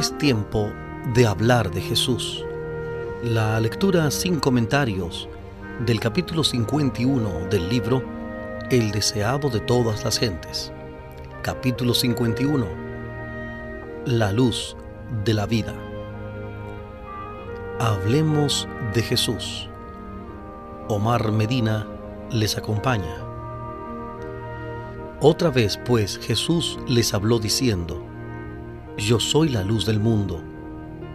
Es 0.00 0.16
tiempo 0.16 0.72
de 1.12 1.26
hablar 1.26 1.70
de 1.70 1.82
Jesús. 1.82 2.42
La 3.22 3.60
lectura 3.60 4.10
sin 4.10 4.40
comentarios 4.40 5.28
del 5.84 6.00
capítulo 6.00 6.42
51 6.42 7.48
del 7.50 7.68
libro 7.68 8.02
El 8.70 8.92
deseado 8.92 9.50
de 9.50 9.60
todas 9.60 10.02
las 10.02 10.18
gentes. 10.18 10.72
Capítulo 11.42 11.92
51. 11.92 12.66
La 14.06 14.32
luz 14.32 14.74
de 15.22 15.34
la 15.34 15.44
vida. 15.44 15.74
Hablemos 17.78 18.66
de 18.94 19.02
Jesús. 19.02 19.68
Omar 20.88 21.30
Medina 21.30 21.86
les 22.30 22.56
acompaña. 22.56 23.18
Otra 25.20 25.50
vez 25.50 25.78
pues 25.84 26.18
Jesús 26.20 26.78
les 26.88 27.12
habló 27.12 27.38
diciendo, 27.38 28.09
yo 29.00 29.18
soy 29.18 29.48
la 29.48 29.64
luz 29.64 29.86
del 29.86 29.98
mundo. 29.98 30.42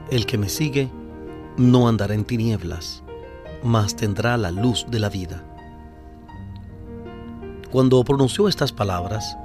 El 0.10 0.26
que 0.26 0.38
me 0.38 0.50
sigue 0.50 0.90
no 1.58 1.88
andará 1.88 2.16
en 2.16 2.26
tinieblas, 2.26 3.04
mas 3.64 3.96
tendrá 3.96 4.38
la 4.38 4.52
luz 4.52 4.86
de 4.90 5.00
la 5.00 5.10
vida. 5.10 5.44
Cuando 7.72 8.04
pronunció 8.04 8.48
estas 8.48 8.72
palabras, 8.72 9.38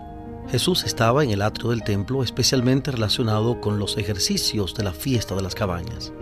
Jesús 0.50 0.84
estaba 0.84 1.22
en 1.22 1.30
el 1.30 1.42
atrio 1.42 1.70
del 1.70 1.84
templo 1.84 2.22
especialmente 2.22 2.90
relacionado 2.90 3.60
con 3.60 3.78
los 3.78 3.98
ejercicios 3.98 4.74
de 4.74 4.84
la 4.84 4.92
fiesta 4.92 5.34
de 5.34 5.42
las 5.42 5.54
cabañas. 5.54 6.12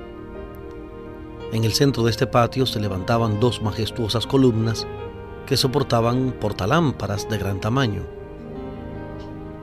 En 1.52 1.64
el 1.64 1.72
centro 1.72 2.02
de 2.02 2.10
este 2.10 2.26
patio 2.26 2.66
se 2.66 2.80
levantaban 2.80 3.40
dos 3.40 3.62
majestuosas 3.62 4.26
columnas 4.26 4.86
que 5.46 5.56
soportaban 5.56 6.32
portalámparas 6.32 7.28
de 7.28 7.38
gran 7.38 7.60
tamaño. 7.60 8.02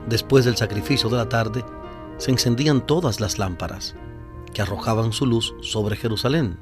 Después 0.08 0.44
del 0.44 0.56
sacrificio 0.56 1.08
de 1.10 1.16
la 1.16 1.28
tarde, 1.28 1.64
se 2.18 2.30
encendían 2.30 2.86
todas 2.86 3.20
las 3.20 3.38
lámparas 3.38 3.94
que 4.54 4.62
arrojaban 4.62 5.12
su 5.12 5.26
luz 5.26 5.54
sobre 5.60 5.96
Jerusalén. 5.96 6.56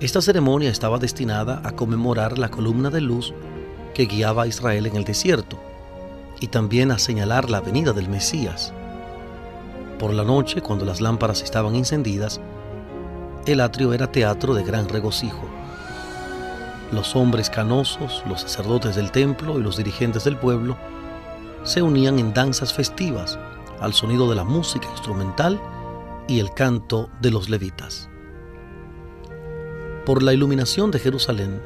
Esta 0.00 0.22
ceremonia 0.22 0.70
estaba 0.70 0.98
destinada 0.98 1.60
a 1.64 1.72
conmemorar 1.72 2.38
la 2.38 2.50
columna 2.50 2.88
de 2.90 3.00
luz 3.00 3.34
que 3.94 4.06
guiaba 4.06 4.44
a 4.44 4.46
Israel 4.46 4.86
en 4.86 4.96
el 4.96 5.04
desierto 5.04 5.58
y 6.40 6.46
también 6.46 6.90
a 6.90 6.98
señalar 6.98 7.50
la 7.50 7.60
venida 7.60 7.92
del 7.92 8.08
Mesías. 8.08 8.72
Por 9.98 10.14
la 10.14 10.24
noche, 10.24 10.62
cuando 10.62 10.86
las 10.86 11.00
lámparas 11.00 11.42
estaban 11.42 11.74
encendidas, 11.74 12.40
el 13.44 13.60
atrio 13.60 13.92
era 13.92 14.10
teatro 14.10 14.54
de 14.54 14.62
gran 14.62 14.88
regocijo. 14.88 15.42
Los 16.92 17.14
hombres 17.14 17.50
canosos, 17.50 18.22
los 18.26 18.40
sacerdotes 18.40 18.96
del 18.96 19.10
templo 19.10 19.58
y 19.58 19.62
los 19.62 19.76
dirigentes 19.76 20.24
del 20.24 20.36
pueblo 20.36 20.76
se 21.64 21.82
unían 21.82 22.18
en 22.18 22.32
danzas 22.32 22.72
festivas 22.72 23.38
al 23.80 23.94
sonido 23.94 24.28
de 24.28 24.36
la 24.36 24.44
música 24.44 24.88
instrumental 24.90 25.60
y 26.28 26.38
el 26.40 26.52
canto 26.52 27.10
de 27.20 27.30
los 27.30 27.48
levitas. 27.48 28.08
Por 30.06 30.22
la 30.22 30.32
iluminación 30.32 30.90
de 30.90 30.98
Jerusalén, 30.98 31.60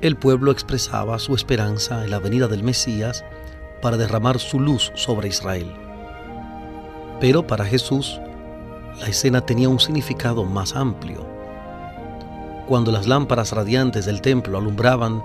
el 0.00 0.16
pueblo 0.16 0.50
expresaba 0.50 1.18
su 1.18 1.34
esperanza 1.34 2.04
en 2.04 2.10
la 2.10 2.18
venida 2.18 2.48
del 2.48 2.62
Mesías 2.62 3.24
para 3.82 3.96
derramar 3.96 4.38
su 4.38 4.60
luz 4.60 4.92
sobre 4.94 5.28
Israel. 5.28 5.70
Pero 7.20 7.46
para 7.46 7.64
Jesús, 7.64 8.20
la 8.98 9.08
escena 9.08 9.44
tenía 9.44 9.68
un 9.68 9.80
significado 9.80 10.44
más 10.44 10.74
amplio. 10.74 11.26
Cuando 12.66 12.92
las 12.92 13.06
lámparas 13.06 13.52
radiantes 13.52 14.06
del 14.06 14.20
templo 14.20 14.58
alumbraban 14.58 15.22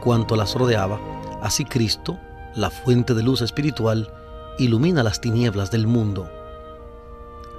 cuanto 0.00 0.34
las 0.34 0.54
rodeaba, 0.54 0.98
así 1.42 1.64
Cristo, 1.64 2.18
la 2.54 2.70
fuente 2.70 3.14
de 3.14 3.22
luz 3.22 3.42
espiritual, 3.42 4.12
ilumina 4.58 5.02
las 5.02 5.20
tinieblas 5.20 5.70
del 5.70 5.86
mundo. 5.86 6.30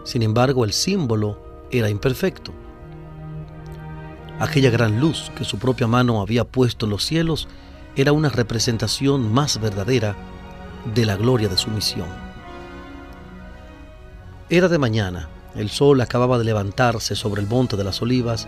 Sin 0.03 0.21
embargo, 0.23 0.65
el 0.65 0.73
símbolo 0.73 1.37
era 1.71 1.89
imperfecto. 1.89 2.51
Aquella 4.39 4.71
gran 4.71 4.99
luz 4.99 5.31
que 5.35 5.43
su 5.43 5.59
propia 5.59 5.87
mano 5.87 6.21
había 6.21 6.43
puesto 6.45 6.85
en 6.85 6.91
los 6.91 7.05
cielos 7.05 7.47
era 7.95 8.11
una 8.11 8.29
representación 8.29 9.31
más 9.31 9.59
verdadera 9.59 10.15
de 10.95 11.05
la 11.05 11.15
gloria 11.15 11.47
de 11.47 11.57
su 11.57 11.69
misión. 11.69 12.07
Era 14.49 14.67
de 14.67 14.77
mañana, 14.77 15.29
el 15.55 15.69
sol 15.69 16.01
acababa 16.01 16.37
de 16.37 16.45
levantarse 16.45 17.15
sobre 17.15 17.41
el 17.41 17.47
monte 17.47 17.77
de 17.77 17.83
las 17.83 18.01
olivas 18.01 18.47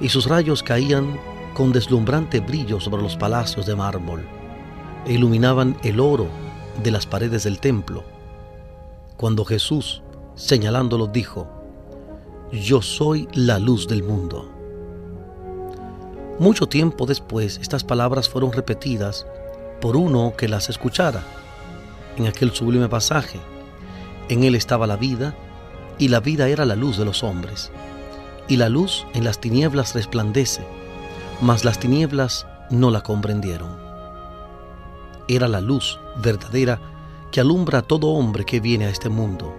y 0.00 0.08
sus 0.08 0.26
rayos 0.26 0.62
caían 0.62 1.18
con 1.54 1.72
deslumbrante 1.72 2.40
brillo 2.40 2.80
sobre 2.80 3.02
los 3.02 3.16
palacios 3.16 3.66
de 3.66 3.74
mármol 3.74 4.22
e 5.06 5.14
iluminaban 5.14 5.76
el 5.82 6.00
oro 6.00 6.28
de 6.82 6.90
las 6.90 7.06
paredes 7.06 7.44
del 7.44 7.58
templo, 7.58 8.04
cuando 9.16 9.44
Jesús, 9.44 10.02
señalándolo, 10.34 11.06
dijo, 11.06 11.48
Yo 12.52 12.82
soy 12.82 13.28
la 13.32 13.58
luz 13.58 13.88
del 13.88 14.02
mundo. 14.02 14.50
Mucho 16.38 16.68
tiempo 16.68 17.06
después, 17.06 17.58
estas 17.62 17.82
palabras 17.82 18.28
fueron 18.28 18.52
repetidas 18.52 19.26
por 19.80 19.96
uno 19.96 20.34
que 20.36 20.48
las 20.48 20.68
escuchara. 20.68 21.22
En 22.18 22.26
aquel 22.26 22.52
sublime 22.52 22.88
pasaje, 22.88 23.40
en 24.28 24.44
él 24.44 24.54
estaba 24.54 24.86
la 24.86 24.96
vida, 24.96 25.34
y 25.98 26.08
la 26.08 26.20
vida 26.20 26.48
era 26.48 26.66
la 26.66 26.76
luz 26.76 26.98
de 26.98 27.06
los 27.06 27.22
hombres. 27.22 27.70
Y 28.48 28.56
la 28.56 28.68
luz 28.68 29.06
en 29.14 29.24
las 29.24 29.40
tinieblas 29.40 29.94
resplandece, 29.94 30.62
mas 31.40 31.64
las 31.64 31.78
tinieblas 31.78 32.46
no 32.70 32.90
la 32.90 33.00
comprendieron 33.00 33.85
era 35.28 35.48
la 35.48 35.60
luz 35.60 35.98
verdadera 36.22 36.80
que 37.30 37.40
alumbra 37.40 37.80
a 37.80 37.82
todo 37.82 38.08
hombre 38.08 38.44
que 38.44 38.60
viene 38.60 38.86
a 38.86 38.90
este 38.90 39.08
mundo. 39.08 39.54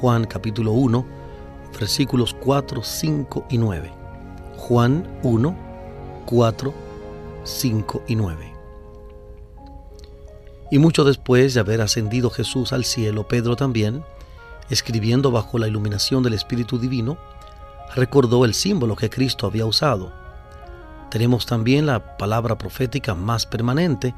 Juan 0.00 0.24
capítulo 0.24 0.72
1, 0.72 1.04
versículos 1.78 2.34
4, 2.40 2.82
5 2.82 3.46
y 3.50 3.58
9. 3.58 3.92
Juan 4.56 5.20
1, 5.22 5.56
4, 6.26 6.74
5 7.44 8.02
y 8.08 8.16
9. 8.16 8.52
Y 10.70 10.78
mucho 10.78 11.04
después 11.04 11.54
de 11.54 11.60
haber 11.60 11.80
ascendido 11.80 12.30
Jesús 12.30 12.72
al 12.72 12.84
cielo, 12.84 13.28
Pedro 13.28 13.54
también, 13.56 14.02
escribiendo 14.70 15.30
bajo 15.30 15.58
la 15.58 15.68
iluminación 15.68 16.22
del 16.22 16.34
Espíritu 16.34 16.78
Divino, 16.78 17.18
recordó 17.94 18.44
el 18.44 18.54
símbolo 18.54 18.96
que 18.96 19.10
Cristo 19.10 19.46
había 19.46 19.66
usado. 19.66 20.12
Tenemos 21.10 21.46
también 21.46 21.86
la 21.86 22.16
palabra 22.16 22.58
profética 22.58 23.14
más 23.14 23.46
permanente, 23.46 24.14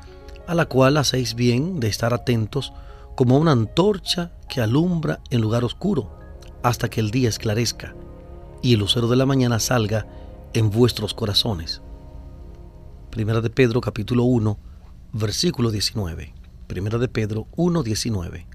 a 0.47 0.55
la 0.55 0.67
cual 0.67 0.97
hacéis 0.97 1.35
bien 1.35 1.81
de 1.81 1.89
estar 1.89 2.15
atentos 2.15 2.73
como 3.15 3.39
una 3.39 3.53
antorcha 3.53 4.33
que 4.49 4.61
alumbra 4.61 5.21
en 5.31 5.41
lugar 5.41 5.65
oscuro 5.65 6.19
hasta 6.63 6.89
que 6.89 7.01
el 7.01 7.11
día 7.11 7.29
esclarezca 7.29 7.95
y 8.63 8.75
el 8.75 8.81
lucero 8.81 9.09
de 9.09 9.17
la 9.17 9.27
mañana 9.27 9.59
salga 9.59 10.07
en 10.53 10.71
vuestros 10.71 11.15
corazones. 11.15 11.83
Primera 13.11 13.41
de 13.41 13.51
Pedro 13.51 13.81
capítulo 13.81 14.25
1, 14.25 14.59
versículo 15.13 15.71
19. 15.71 16.35
Primera 16.67 16.99
de 16.99 17.09
Pedro 17.09 17.47
1, 17.57 17.83
19. 17.83 18.47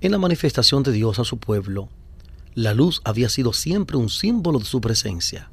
En 0.00 0.12
la 0.12 0.18
manifestación 0.18 0.82
de 0.82 0.92
Dios 0.92 1.18
a 1.18 1.24
su 1.24 1.38
pueblo, 1.38 1.88
la 2.54 2.74
luz 2.74 3.00
había 3.04 3.28
sido 3.28 3.52
siempre 3.52 3.96
un 3.96 4.08
símbolo 4.08 4.58
de 4.58 4.64
su 4.64 4.80
presencia. 4.80 5.50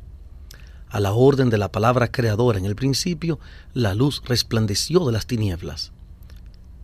A 0.91 0.99
la 0.99 1.13
orden 1.13 1.49
de 1.49 1.57
la 1.57 1.71
palabra 1.71 2.11
creadora 2.11 2.59
en 2.59 2.65
el 2.65 2.75
principio, 2.75 3.39
la 3.73 3.95
luz 3.95 4.21
resplandeció 4.25 5.05
de 5.05 5.13
las 5.13 5.25
tinieblas. 5.25 5.93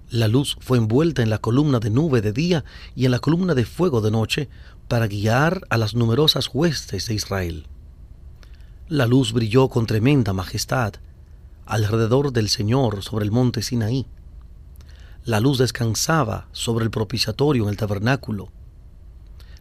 La 0.10 0.30
luz 0.30 0.56
fue 0.62 0.78
envuelta 0.78 1.22
en 1.22 1.30
la 1.30 1.40
columna 1.40 1.80
de 1.80 1.90
nube 1.90 2.22
de 2.22 2.32
día 2.32 2.64
y 2.96 3.04
en 3.04 3.12
la 3.12 3.20
columna 3.20 3.54
de 3.54 3.66
fuego 3.66 4.00
de 4.00 4.10
noche 4.10 4.48
para 4.88 5.08
guiar 5.08 5.64
a 5.70 5.78
las 5.78 5.94
numerosas 5.94 6.50
huestes 6.54 7.08
de 7.08 7.16
Israel. 7.16 7.68
La 8.88 9.06
luz 9.06 9.34
brilló 9.34 9.68
con 9.68 9.86
tremenda 9.86 10.32
majestad 10.32 10.94
alrededor 11.66 12.32
del 12.32 12.48
Señor 12.48 13.04
sobre 13.04 13.26
el 13.26 13.32
monte 13.32 13.62
Sinaí. 13.62 14.06
La 15.26 15.42
luz 15.42 15.58
descansaba 15.58 16.48
sobre 16.54 16.86
el 16.86 16.92
propiciatorio 16.92 17.64
en 17.64 17.70
el 17.70 17.76
tabernáculo. 17.76 18.54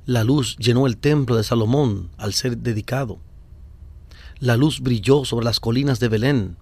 La 0.05 0.23
luz 0.23 0.56
llenó 0.59 0.87
el 0.87 0.99
templo 0.99 1.35
de 1.35 1.43
Salomón 1.43 2.11
al 2.17 2.32
ser 2.32 2.59
dedicado. 2.59 3.19
La 4.38 4.56
luz 4.56 4.81
brilló 4.81 5.25
sobre 5.25 5.47
las 5.47 5.61
colinas 5.61 5.99
de 5.99 6.09
Belén, 6.09 6.56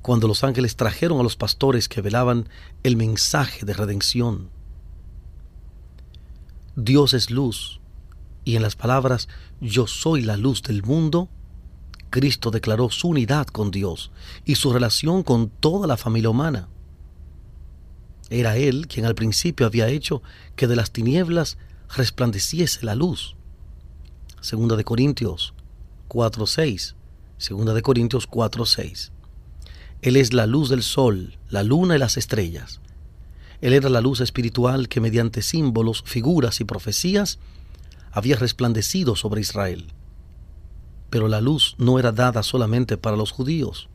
cuando 0.00 0.28
los 0.28 0.44
ángeles 0.44 0.76
trajeron 0.76 1.18
a 1.18 1.24
los 1.24 1.36
pastores 1.36 1.88
que 1.88 2.00
velaban 2.00 2.48
el 2.84 2.96
mensaje 2.96 3.66
de 3.66 3.74
redención. 3.74 4.50
Dios 6.76 7.14
es 7.14 7.30
luz, 7.30 7.80
y 8.44 8.54
en 8.54 8.62
las 8.62 8.76
palabras 8.76 9.28
yo 9.60 9.88
soy 9.88 10.22
la 10.22 10.36
luz 10.36 10.62
del 10.62 10.84
mundo, 10.84 11.28
Cristo 12.10 12.50
declaró 12.50 12.90
su 12.90 13.08
unidad 13.08 13.46
con 13.46 13.70
Dios 13.70 14.12
y 14.44 14.54
su 14.54 14.72
relación 14.72 15.22
con 15.22 15.48
toda 15.48 15.86
la 15.86 15.96
familia 15.96 16.30
humana. 16.30 16.68
Era 18.30 18.56
Él 18.56 18.86
quien 18.88 19.06
al 19.06 19.14
principio 19.14 19.66
había 19.66 19.88
hecho 19.88 20.22
que 20.54 20.66
de 20.66 20.76
las 20.76 20.92
tinieblas 20.92 21.58
resplandeciese 21.96 22.84
la 22.84 22.94
luz. 22.94 23.36
Segunda 24.40 24.76
de 24.76 24.84
Corintios 24.84 25.54
4:6 26.08 26.95
Segunda 27.38 27.74
de 27.74 27.82
Corintios 27.82 28.26
4:6. 28.26 29.12
Él 30.00 30.16
es 30.16 30.32
la 30.32 30.46
luz 30.46 30.70
del 30.70 30.82
sol, 30.82 31.38
la 31.50 31.62
luna 31.62 31.96
y 31.96 31.98
las 31.98 32.16
estrellas. 32.16 32.80
Él 33.60 33.74
era 33.74 33.90
la 33.90 34.00
luz 34.00 34.20
espiritual 34.20 34.88
que 34.88 35.00
mediante 35.00 35.42
símbolos, 35.42 36.02
figuras 36.06 36.60
y 36.60 36.64
profecías 36.64 37.38
había 38.10 38.36
resplandecido 38.36 39.16
sobre 39.16 39.42
Israel. 39.42 39.92
Pero 41.10 41.28
la 41.28 41.42
luz 41.42 41.74
no 41.78 41.98
era 41.98 42.12
dada 42.12 42.42
solamente 42.42 42.96
para 42.96 43.16
los 43.16 43.32
judíos. 43.32 43.90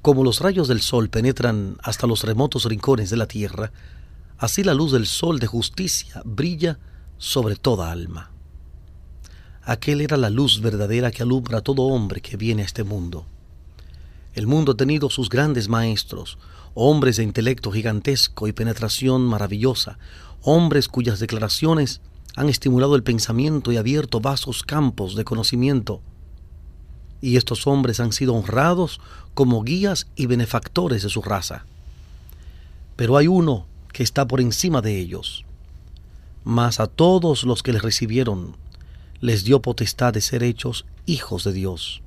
Como 0.00 0.22
los 0.22 0.40
rayos 0.40 0.68
del 0.68 0.82
sol 0.82 1.08
penetran 1.10 1.78
hasta 1.82 2.06
los 2.06 2.22
remotos 2.22 2.66
rincones 2.66 3.10
de 3.10 3.16
la 3.16 3.26
tierra, 3.26 3.72
así 4.38 4.62
la 4.62 4.74
luz 4.74 4.92
del 4.92 5.06
sol 5.06 5.40
de 5.40 5.48
justicia 5.48 6.22
brilla 6.24 6.78
sobre 7.18 7.56
toda 7.56 7.90
alma. 7.90 8.33
Aquel 9.66 10.02
era 10.02 10.18
la 10.18 10.28
luz 10.28 10.60
verdadera 10.60 11.10
que 11.10 11.22
alumbra 11.22 11.58
a 11.58 11.60
todo 11.62 11.84
hombre 11.84 12.20
que 12.20 12.36
viene 12.36 12.62
a 12.62 12.66
este 12.66 12.84
mundo. 12.84 13.24
El 14.34 14.46
mundo 14.46 14.72
ha 14.72 14.76
tenido 14.76 15.08
sus 15.08 15.30
grandes 15.30 15.68
maestros, 15.68 16.38
hombres 16.74 17.16
de 17.16 17.22
intelecto 17.22 17.70
gigantesco 17.70 18.46
y 18.46 18.52
penetración 18.52 19.22
maravillosa, 19.22 19.98
hombres 20.42 20.88
cuyas 20.88 21.18
declaraciones 21.18 22.02
han 22.36 22.50
estimulado 22.50 22.94
el 22.94 23.02
pensamiento 23.02 23.72
y 23.72 23.78
abierto 23.78 24.20
vastos 24.20 24.64
campos 24.64 25.14
de 25.14 25.24
conocimiento. 25.24 26.02
Y 27.22 27.36
estos 27.38 27.66
hombres 27.66 28.00
han 28.00 28.12
sido 28.12 28.34
honrados 28.34 29.00
como 29.32 29.62
guías 29.62 30.08
y 30.14 30.26
benefactores 30.26 31.02
de 31.02 31.08
su 31.08 31.22
raza. 31.22 31.64
Pero 32.96 33.16
hay 33.16 33.28
uno 33.28 33.66
que 33.92 34.02
está 34.02 34.28
por 34.28 34.42
encima 34.42 34.82
de 34.82 34.98
ellos. 34.98 35.46
Mas 36.42 36.80
a 36.80 36.86
todos 36.86 37.44
los 37.44 37.62
que 37.62 37.72
le 37.72 37.78
recibieron, 37.78 38.56
les 39.24 39.42
dio 39.42 39.62
potestad 39.62 40.12
de 40.12 40.20
ser 40.20 40.42
hechos 40.42 40.84
hijos 41.06 41.44
de 41.44 41.54
Dios. 41.54 42.02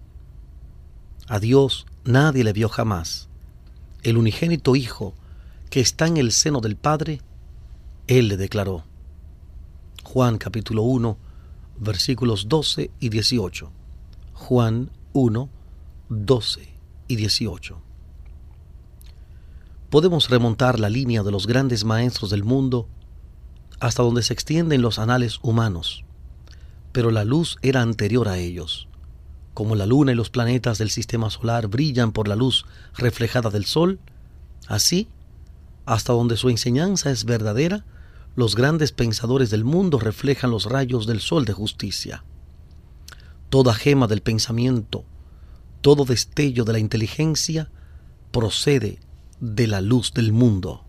A 1.28 1.40
Dios 1.40 1.88
nadie 2.06 2.44
le 2.44 2.54
vio 2.54 2.69
jamás. 2.69 3.28
El 4.04 4.18
unigénito 4.18 4.75
Hijo, 4.75 5.16
que 5.72 5.80
está 5.80 6.06
en 6.06 6.18
el 6.18 6.31
seno 6.31 6.62
del 6.62 6.75
Padre, 6.75 7.22
Él 8.06 8.28
le 8.28 8.38
declaró. 8.38 8.84
Juan 10.04 10.38
capítulo 10.38 10.84
1, 10.84 11.18
versículos 11.80 12.50
12 12.50 12.92
y 13.00 13.10
18. 13.10 13.72
Juan 14.34 14.92
1, 15.14 15.50
12 16.10 16.69
y 17.08 17.16
18. 17.16 17.81
Podemos 19.90 20.30
remontar 20.30 20.80
la 20.80 20.92
línea 20.92 21.24
de 21.24 21.31
los 21.31 21.48
grandes 21.48 21.84
maestros 21.84 22.30
del 22.30 22.44
mundo 22.44 22.88
hasta 23.80 24.04
donde 24.04 24.22
se 24.22 24.34
extienden 24.34 24.84
los 24.84 25.00
anales 25.00 25.40
humanos, 25.42 26.06
pero 26.92 27.12
la 27.12 27.24
luz 27.24 27.57
era 27.62 27.81
anterior 27.81 28.28
a 28.28 28.38
ellos. 28.38 28.88
Como 29.54 29.75
la 29.75 29.86
luna 29.86 30.12
y 30.12 30.16
los 30.16 30.30
planetas 30.30 30.78
del 30.78 30.89
sistema 30.89 31.30
solar 31.30 31.68
brillan 31.68 32.12
por 32.12 32.28
la 32.28 32.36
luz 32.36 32.66
reflejada 32.95 33.50
del 33.50 33.66
sol, 33.66 34.00
así, 34.68 35.07
hasta 35.86 36.13
donde 36.13 36.38
su 36.38 36.50
enseñanza 36.50 37.10
es 37.12 37.25
verdadera, 37.25 37.86
los 38.36 38.56
grandes 38.56 38.92
pensadores 38.92 39.50
del 39.50 39.63
mundo 39.63 40.00
reflejan 40.00 40.51
los 40.51 40.66
rayos 40.66 41.07
del 41.07 41.22
sol 41.22 41.45
de 41.45 41.54
justicia. 41.54 42.24
Toda 43.50 43.74
gema 43.74 44.07
del 44.07 44.22
pensamiento, 44.22 45.06
todo 45.81 46.06
destello 46.06 46.66
de 46.66 46.74
la 46.74 46.80
inteligencia 46.80 47.72
procede 48.31 49.00
de 49.40 49.68
la 49.68 49.81
luz 49.81 50.13
del 50.13 50.33
mundo. 50.33 50.83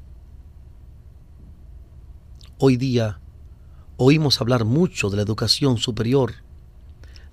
Hoy 2.59 2.77
día 2.77 3.21
oímos 3.99 4.41
hablar 4.41 4.65
mucho 4.65 5.11
de 5.11 5.17
la 5.17 5.23
educación 5.23 5.77
superior 5.77 6.49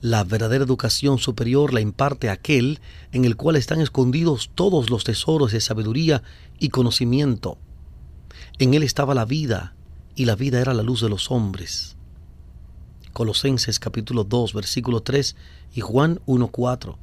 la 0.05 0.23
verdadera 0.23 0.63
educación 0.63 1.17
superior 1.17 1.73
la 1.73 1.81
imparte 1.81 2.29
aquel 2.29 2.79
en 3.11 3.25
el 3.25 3.35
cual 3.35 3.55
están 3.55 3.81
escondidos 3.81 4.51
todos 4.53 4.91
los 4.91 5.03
tesoros 5.03 5.51
de 5.51 5.61
sabiduría 5.61 6.21
y 6.59 6.69
conocimiento. 6.69 7.57
En 8.59 8.75
él 8.75 8.83
estaba 8.83 9.15
la 9.15 9.25
vida, 9.25 9.73
y 10.15 10.25
la 10.25 10.35
vida 10.35 10.61
era 10.61 10.75
la 10.75 10.83
luz 10.83 11.01
de 11.01 11.09
los 11.09 11.31
hombres. 11.31 11.95
Colosenses 13.13 13.79
capítulo 13.79 14.25
2, 14.25 14.53
versículo 14.53 15.01
3 15.01 15.35
y 15.73 15.81
Juan 15.81 16.19
1.4. 16.27 16.97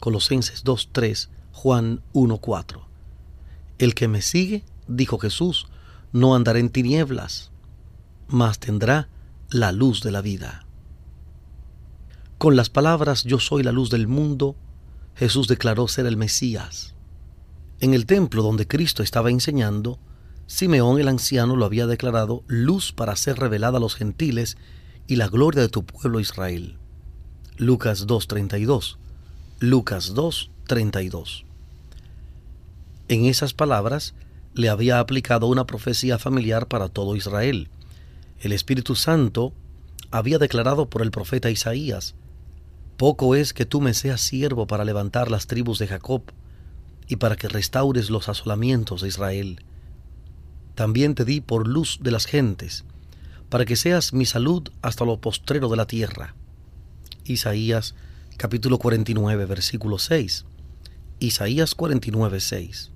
Colosenses 0.00 0.64
2.3, 0.64 1.28
Juan 1.52 2.02
1.4. 2.14 2.80
El 3.78 3.94
que 3.94 4.08
me 4.08 4.22
sigue, 4.22 4.64
dijo 4.88 5.18
Jesús, 5.18 5.68
no 6.12 6.34
andará 6.34 6.58
en 6.58 6.70
tinieblas, 6.70 7.52
mas 8.28 8.58
tendrá 8.58 9.08
la 9.50 9.72
luz 9.72 10.02
de 10.02 10.12
la 10.12 10.20
vida. 10.20 10.66
Con 12.38 12.54
las 12.54 12.70
palabras 12.70 13.24
Yo 13.24 13.40
soy 13.40 13.62
la 13.62 13.72
luz 13.72 13.90
del 13.90 14.06
mundo, 14.06 14.54
Jesús 15.16 15.48
declaró 15.48 15.88
ser 15.88 16.06
el 16.06 16.16
Mesías. 16.16 16.94
En 17.80 17.94
el 17.94 18.06
templo 18.06 18.42
donde 18.42 18.68
Cristo 18.68 19.02
estaba 19.02 19.30
enseñando, 19.30 19.98
Simeón 20.46 21.00
el 21.00 21.08
anciano 21.08 21.56
lo 21.56 21.64
había 21.64 21.86
declarado 21.86 22.42
luz 22.46 22.92
para 22.92 23.16
ser 23.16 23.38
revelada 23.38 23.78
a 23.78 23.80
los 23.80 23.96
gentiles 23.96 24.56
y 25.06 25.16
la 25.16 25.28
gloria 25.28 25.62
de 25.62 25.68
tu 25.68 25.84
pueblo 25.84 26.20
Israel. 26.20 26.78
Lucas 27.56 28.06
2.32. 28.06 28.96
Lucas 29.58 30.14
2.32. 30.14 31.44
En 33.08 33.24
esas 33.24 33.54
palabras 33.54 34.14
le 34.54 34.68
había 34.68 35.00
aplicado 35.00 35.46
una 35.46 35.66
profecía 35.66 36.18
familiar 36.18 36.68
para 36.68 36.88
todo 36.88 37.16
Israel. 37.16 37.68
El 38.40 38.52
Espíritu 38.52 38.94
Santo 38.94 39.52
había 40.10 40.38
declarado 40.38 40.88
por 40.88 41.02
el 41.02 41.10
profeta 41.10 41.50
Isaías, 41.50 42.14
poco 42.96 43.34
es 43.34 43.52
que 43.52 43.66
tú 43.66 43.80
me 43.80 43.94
seas 43.94 44.20
siervo 44.20 44.66
para 44.66 44.84
levantar 44.84 45.30
las 45.30 45.46
tribus 45.46 45.78
de 45.78 45.88
Jacob 45.88 46.22
y 47.08 47.16
para 47.16 47.36
que 47.36 47.48
restaures 47.48 48.10
los 48.10 48.28
asolamientos 48.28 49.02
de 49.02 49.08
Israel. 49.08 49.64
También 50.74 51.14
te 51.14 51.24
di 51.24 51.40
por 51.40 51.66
luz 51.66 51.98
de 52.00 52.10
las 52.10 52.26
gentes, 52.26 52.84
para 53.48 53.64
que 53.64 53.76
seas 53.76 54.12
mi 54.12 54.24
salud 54.24 54.68
hasta 54.82 55.04
lo 55.04 55.20
postrero 55.20 55.68
de 55.68 55.76
la 55.76 55.86
tierra. 55.86 56.34
Isaías 57.24 57.94
capítulo 58.36 58.78
49 58.78 59.46
versículo 59.46 59.98
6. 59.98 60.44
Isaías 61.18 61.74
49 61.74 62.40
6. 62.40 62.90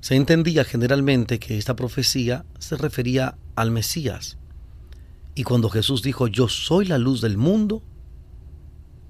Se 0.00 0.14
entendía 0.14 0.64
generalmente 0.64 1.38
que 1.38 1.58
esta 1.58 1.76
profecía 1.76 2.44
se 2.58 2.76
refería 2.76 3.36
al 3.54 3.70
Mesías. 3.70 4.38
Y 5.34 5.44
cuando 5.44 5.70
Jesús 5.70 6.02
dijo 6.02 6.26
yo 6.26 6.48
soy 6.48 6.84
la 6.84 6.98
luz 6.98 7.20
del 7.20 7.36
mundo, 7.36 7.82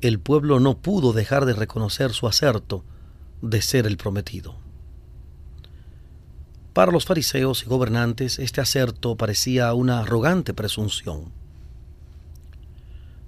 el 0.01 0.19
pueblo 0.19 0.61
no 0.61 0.79
pudo 0.79 1.13
dejar 1.13 1.47
de 1.47 1.55
reconocer 1.55 2.13
su 2.13 2.27
acerto 2.27 2.85
de 3.41 3.63
ser 3.63 3.87
el 3.87 3.97
prometido. 3.97 4.57
Para 6.73 6.91
los 6.91 7.05
fariseos 7.05 7.63
y 7.63 7.67
gobernantes 7.67 8.39
este 8.39 8.61
acerto 8.61 9.17
parecía 9.17 9.75
una 9.75 10.01
arrogante 10.01 10.55
presunción. 10.55 11.31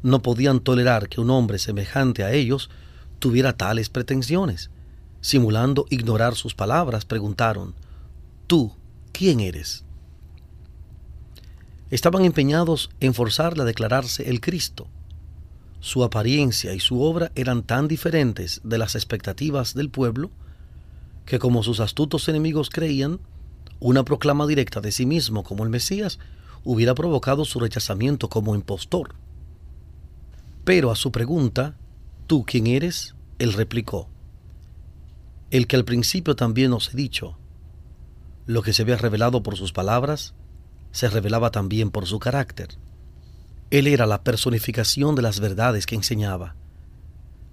No 0.02 0.23
podían 0.23 0.61
tolerar 0.61 1.09
que 1.09 1.21
un 1.21 1.30
hombre 1.30 1.59
semejante 1.59 2.25
a 2.25 2.33
ellos 2.33 2.71
tuviera 3.18 3.56
tales 3.56 3.88
pretensiones. 3.88 4.71
Simulando 5.21 5.87
ignorar 5.90 6.35
sus 6.35 6.54
palabras, 6.54 7.04
preguntaron, 7.04 7.75
¿Tú 8.47 8.73
quién 9.12 9.40
eres? 9.40 9.83
Estaban 11.94 12.24
empeñados 12.24 12.90
en 12.98 13.14
forzarle 13.14 13.62
a 13.62 13.66
declararse 13.66 14.28
el 14.28 14.40
Cristo, 14.40 14.88
su 15.78 16.02
apariencia 16.02 16.74
y 16.74 16.80
su 16.80 17.00
obra 17.00 17.30
eran 17.36 17.62
tan 17.62 17.86
diferentes 17.86 18.60
de 18.64 18.78
las 18.78 18.96
expectativas 18.96 19.74
del 19.74 19.90
pueblo 19.90 20.32
que 21.24 21.38
como 21.38 21.62
sus 21.62 21.78
astutos 21.78 22.28
enemigos 22.28 22.68
creían, 22.68 23.20
una 23.78 24.04
proclama 24.04 24.44
directa 24.48 24.80
de 24.80 24.90
sí 24.90 25.06
mismo 25.06 25.44
como 25.44 25.62
el 25.62 25.70
Mesías 25.70 26.18
hubiera 26.64 26.96
provocado 26.96 27.44
su 27.44 27.60
rechazamiento 27.60 28.28
como 28.28 28.56
impostor. 28.56 29.14
Pero 30.64 30.90
a 30.90 30.96
su 30.96 31.12
pregunta, 31.12 31.76
¿tú 32.26 32.44
quién 32.44 32.66
eres? 32.66 33.14
Él 33.38 33.52
replicó, 33.52 34.08
el 35.52 35.68
que 35.68 35.76
al 35.76 35.84
principio 35.84 36.34
también 36.34 36.72
os 36.72 36.92
he 36.92 36.96
dicho, 36.96 37.38
lo 38.46 38.62
que 38.62 38.72
se 38.72 38.82
había 38.82 38.96
revelado 38.96 39.44
por 39.44 39.56
sus 39.56 39.72
palabras, 39.72 40.34
se 40.94 41.10
revelaba 41.10 41.50
también 41.50 41.90
por 41.90 42.06
su 42.06 42.20
carácter. 42.20 42.78
Él 43.70 43.88
era 43.88 44.06
la 44.06 44.22
personificación 44.22 45.16
de 45.16 45.22
las 45.22 45.40
verdades 45.40 45.86
que 45.86 45.96
enseñaba. 45.96 46.54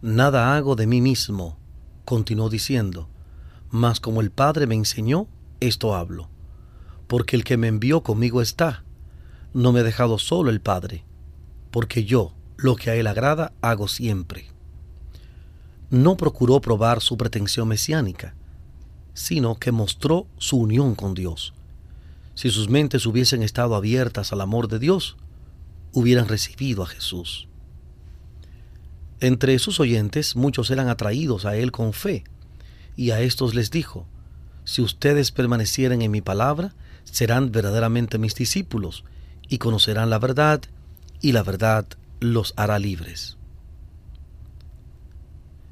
Nada 0.04 0.56
hago 0.56 0.76
de 0.76 0.86
mí 0.86 1.02
mismo, 1.02 1.58
continuó 2.06 2.52
diciendo, 2.52 3.10
mas 3.72 4.00
como 4.00 4.22
el 4.22 4.30
Padre 4.30 4.68
me 4.68 4.76
enseñó, 4.76 5.28
esto 5.60 5.96
hablo. 5.96 6.30
Porque 7.08 7.36
el 7.36 7.44
que 7.44 7.58
me 7.58 7.68
envió 7.68 8.04
conmigo 8.04 8.44
está. 8.44 8.84
No 9.56 9.72
me 9.72 9.80
ha 9.80 9.84
dejado 9.84 10.20
solo 10.20 10.52
el 10.52 10.62
Padre, 10.62 11.04
porque 11.72 12.06
yo, 12.06 12.36
lo 12.58 12.76
que 12.76 12.92
a 12.92 12.96
Él 12.96 13.08
agrada, 13.08 13.54
hago 13.62 13.88
siempre. 13.88 14.52
No 15.90 16.16
procuró 16.16 16.62
probar 16.62 17.02
su 17.02 17.18
pretensión 17.18 17.70
mesiánica, 17.70 18.36
sino 19.16 19.56
que 19.58 19.72
mostró 19.72 20.28
su 20.38 20.58
unión 20.58 20.94
con 20.94 21.16
Dios. 21.16 21.56
Si 22.36 22.50
sus 22.50 22.70
mentes 22.70 23.06
hubiesen 23.06 23.44
estado 23.44 23.76
abiertas 23.76 24.32
al 24.34 24.42
amor 24.42 24.68
de 24.68 24.80
Dios, 24.80 25.18
hubieran 25.94 26.28
recibido 26.28 26.84
a 26.84 26.88
Jesús. 26.88 27.48
Entre 29.20 29.60
sus 29.60 29.80
oyentes 29.80 30.36
muchos 30.36 30.72
eran 30.72 30.90
atraídos 30.90 31.46
a 31.46 31.56
él 31.56 31.72
con 31.72 31.94
fe, 31.94 32.24
y 32.96 33.12
a 33.12 33.22
estos 33.22 33.54
les 33.54 33.70
dijo, 33.70 34.08
si 34.64 34.82
ustedes 34.82 35.32
permanecieren 35.32 36.02
en 36.02 36.12
mi 36.12 36.22
palabra, 36.22 36.74
serán 37.04 37.52
verdaderamente 37.52 38.18
mis 38.18 38.36
discípulos 38.36 39.04
y 39.48 39.58
conocerán 39.58 40.10
la 40.10 40.20
verdad, 40.20 40.62
y 41.20 41.34
la 41.34 41.44
verdad 41.44 41.86
los 42.20 42.54
hará 42.56 42.80
libres. 42.80 43.38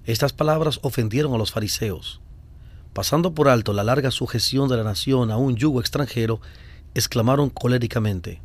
Estas 0.05 0.33
palabras 0.33 0.79
ofendieron 0.81 1.33
a 1.33 1.37
los 1.37 1.51
fariseos. 1.51 2.19
Pasando 2.93 3.33
por 3.33 3.47
alto 3.47 3.73
la 3.73 3.83
larga 3.83 4.11
sujeción 4.11 4.67
de 4.69 4.77
la 4.77 4.83
nación 4.83 5.31
a 5.31 5.37
un 5.37 5.55
yugo 5.55 5.79
extranjero, 5.79 6.41
exclamaron 6.93 7.49
coléricamente, 7.49 8.41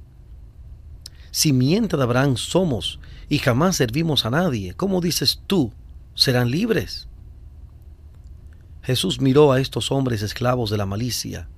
Simiente 1.35 1.97
de 1.97 2.03
Abraham 2.05 2.37
somos 2.37 3.01
y 3.29 3.39
jamás 3.39 3.75
servimos 3.75 4.25
a 4.25 4.31
nadie, 4.31 4.75
¿cómo 4.75 5.01
dices 5.01 5.43
tú, 5.49 5.73
serán 6.15 6.49
libres? 6.49 7.09
Jesús 8.83 9.21
miró 9.21 9.51
a 9.51 9.61
estos 9.61 9.91
hombres 9.91 10.23
esclavos 10.23 10.71
de 10.71 10.77
la 10.77 10.87
malicia, 10.87 11.49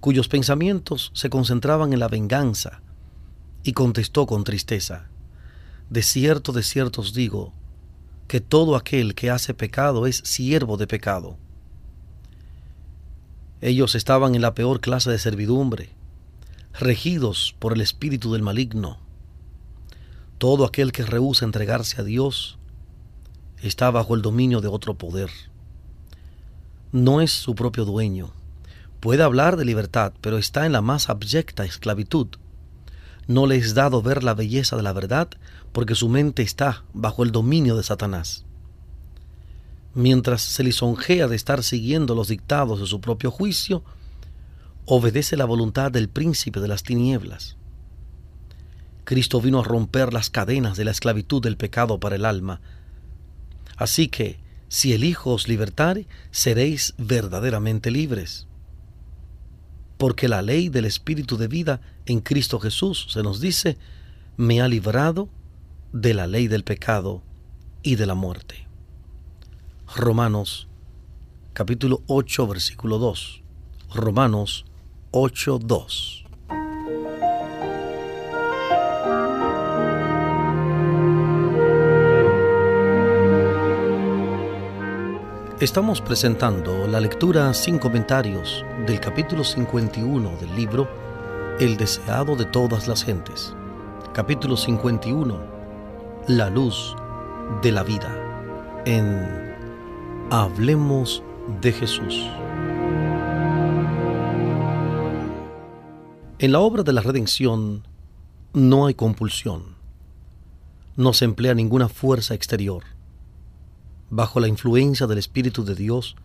cuyos 0.00 0.28
pensamientos 0.28 1.12
se 1.14 1.30
concentraban 1.30 1.94
en 1.94 1.98
la 2.00 2.08
venganza, 2.08 2.82
y 3.62 3.72
contestó 3.72 4.26
con 4.26 4.44
tristeza, 4.44 5.08
De 5.88 6.02
cierto, 6.02 6.52
de 6.52 6.62
cierto 6.62 7.00
os 7.00 7.14
digo, 7.14 7.54
que 8.28 8.40
todo 8.42 8.76
aquel 8.76 9.14
que 9.14 9.30
hace 9.30 9.54
pecado 9.54 10.06
es 10.06 10.16
siervo 10.24 10.76
de 10.76 10.86
pecado. 10.86 11.38
Ellos 13.64 13.94
estaban 13.94 14.34
en 14.34 14.42
la 14.42 14.52
peor 14.52 14.82
clase 14.82 15.10
de 15.10 15.18
servidumbre, 15.18 15.88
regidos 16.78 17.56
por 17.58 17.72
el 17.72 17.80
espíritu 17.80 18.30
del 18.34 18.42
maligno. 18.42 18.98
Todo 20.36 20.66
aquel 20.66 20.92
que 20.92 21.02
rehúsa 21.02 21.46
entregarse 21.46 21.98
a 21.98 22.04
Dios 22.04 22.58
está 23.62 23.90
bajo 23.90 24.14
el 24.14 24.20
dominio 24.20 24.60
de 24.60 24.68
otro 24.68 24.98
poder. 24.98 25.30
No 26.92 27.22
es 27.22 27.32
su 27.32 27.54
propio 27.54 27.86
dueño. 27.86 28.32
Puede 29.00 29.22
hablar 29.22 29.56
de 29.56 29.64
libertad, 29.64 30.12
pero 30.20 30.36
está 30.36 30.66
en 30.66 30.72
la 30.72 30.82
más 30.82 31.08
abyecta 31.08 31.64
esclavitud. 31.64 32.26
No 33.28 33.46
le 33.46 33.56
es 33.56 33.72
dado 33.72 34.02
ver 34.02 34.24
la 34.24 34.34
belleza 34.34 34.76
de 34.76 34.82
la 34.82 34.92
verdad 34.92 35.30
porque 35.72 35.94
su 35.94 36.10
mente 36.10 36.42
está 36.42 36.84
bajo 36.92 37.22
el 37.24 37.32
dominio 37.32 37.78
de 37.78 37.82
Satanás. 37.82 38.44
Mientras 39.94 40.42
se 40.42 40.64
lisonjea 40.64 41.28
de 41.28 41.36
estar 41.36 41.62
siguiendo 41.62 42.14
los 42.14 42.28
dictados 42.28 42.80
de 42.80 42.86
su 42.86 43.00
propio 43.00 43.30
juicio, 43.30 43.84
obedece 44.86 45.36
la 45.36 45.44
voluntad 45.44 45.92
del 45.92 46.08
príncipe 46.08 46.60
de 46.60 46.68
las 46.68 46.82
tinieblas. 46.82 47.56
Cristo 49.04 49.40
vino 49.40 49.60
a 49.60 49.64
romper 49.64 50.12
las 50.12 50.30
cadenas 50.30 50.76
de 50.76 50.84
la 50.84 50.90
esclavitud 50.90 51.42
del 51.42 51.56
pecado 51.56 52.00
para 52.00 52.16
el 52.16 52.24
alma. 52.24 52.60
Así 53.76 54.08
que, 54.08 54.38
si 54.68 54.92
el 54.92 55.04
Hijo 55.04 55.32
os 55.32 55.46
libertare, 55.46 56.08
seréis 56.30 56.94
verdaderamente 56.98 57.90
libres. 57.90 58.48
Porque 59.98 60.26
la 60.26 60.42
ley 60.42 60.70
del 60.70 60.86
Espíritu 60.86 61.36
de 61.36 61.48
vida 61.48 61.80
en 62.06 62.20
Cristo 62.20 62.58
Jesús, 62.58 63.06
se 63.10 63.22
nos 63.22 63.40
dice, 63.40 63.76
me 64.36 64.60
ha 64.60 64.68
librado 64.68 65.28
de 65.92 66.14
la 66.14 66.26
ley 66.26 66.48
del 66.48 66.64
pecado 66.64 67.22
y 67.82 67.94
de 67.94 68.06
la 68.06 68.14
muerte. 68.14 68.66
Romanos 69.96 70.66
capítulo 71.52 72.02
8 72.08 72.48
versículo 72.48 72.98
2. 72.98 73.42
Romanos 73.94 74.64
8, 75.12 75.60
2. 75.62 76.24
Estamos 85.60 86.00
presentando 86.00 86.88
la 86.88 86.98
lectura 86.98 87.54
sin 87.54 87.78
comentarios 87.78 88.66
del 88.88 88.98
capítulo 88.98 89.44
51 89.44 90.36
del 90.38 90.56
libro 90.56 90.88
El 91.60 91.76
deseado 91.76 92.34
de 92.34 92.46
todas 92.46 92.88
las 92.88 93.04
gentes. 93.04 93.54
Capítulo 94.12 94.56
51. 94.56 95.38
La 96.26 96.50
luz 96.50 96.96
de 97.62 97.70
la 97.70 97.84
vida. 97.84 98.82
En 98.86 99.43
Hablemos 100.36 101.22
de 101.62 101.72
Jesús. 101.72 102.28
En 106.40 106.50
la 106.50 106.58
obra 106.58 106.82
de 106.82 106.92
la 106.92 107.02
redención 107.02 107.86
no 108.52 108.86
hay 108.86 108.94
compulsión. 108.94 109.76
No 110.96 111.12
se 111.12 111.24
emplea 111.24 111.54
ninguna 111.54 111.88
fuerza 111.88 112.34
exterior 112.34 112.82
Bajo 114.10 114.40
la 114.40 114.48
influencia 114.48 115.06
del 115.06 115.18
Espíritu 115.18 115.64
de 115.64 115.76
Dios, 115.76 116.16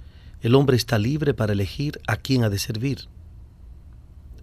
el 0.41 0.55
hombre 0.55 0.75
está 0.75 0.97
libre 0.97 1.35
para 1.35 1.53
elegir 1.53 2.01
a 2.07 2.15
quién 2.15 2.43
ha 2.43 2.49
de 2.49 2.57
servir. 2.57 3.09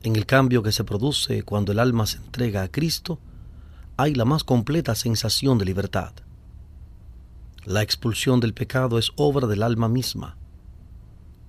En 0.05 0.15
el 0.15 0.27
cambio 0.27 0.63
que 0.63 0.71
se 0.71 0.85
produce 0.85 1.43
cuando 1.43 1.73
el 1.73 1.81
alma 1.81 2.07
se 2.07 2.19
entrega 2.19 2.63
a 2.63 2.69
Cristo, 2.69 3.19
hay 3.97 4.15
la 4.15 4.25
más 4.25 4.45
completa 4.45 4.95
sensación 4.95 5.59
de 5.59 5.65
libertad. 5.65 6.13
La 7.67 7.83
expulsión 7.83 8.39
del 8.39 8.55
pecado 8.55 8.97
es 8.97 9.11
obra 9.17 9.49
del 9.49 9.65
alma 9.65 9.89
misma. 9.89 10.37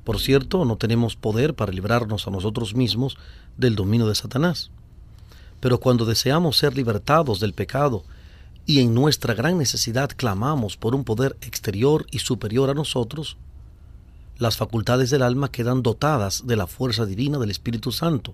Por 0.03 0.19
cierto, 0.19 0.65
no 0.65 0.75
tenemos 0.75 1.15
poder 1.15 1.53
para 1.53 1.71
librarnos 1.71 2.27
a 2.27 2.31
nosotros 2.31 2.73
mismos 2.73 3.19
del 3.55 3.75
dominio 3.75 4.07
de 4.07 4.15
Satanás. 4.15 4.71
Pero 5.59 5.79
cuando 5.79 6.05
deseamos 6.05 6.57
ser 6.57 6.75
libertados 6.75 7.39
del 7.39 7.53
pecado 7.53 8.03
y 8.65 8.79
en 8.79 8.95
nuestra 8.95 9.35
gran 9.35 9.59
necesidad 9.59 10.09
clamamos 10.09 10.75
por 10.75 10.95
un 10.95 11.03
poder 11.03 11.37
exterior 11.41 12.07
y 12.09 12.17
superior 12.17 12.71
a 12.71 12.73
nosotros, 12.73 13.37
las 14.39 14.57
facultades 14.57 15.11
del 15.11 15.21
alma 15.21 15.51
quedan 15.51 15.83
dotadas 15.83 16.47
de 16.47 16.55
la 16.55 16.65
fuerza 16.65 17.05
divina 17.05 17.37
del 17.37 17.51
Espíritu 17.51 17.91
Santo 17.91 18.33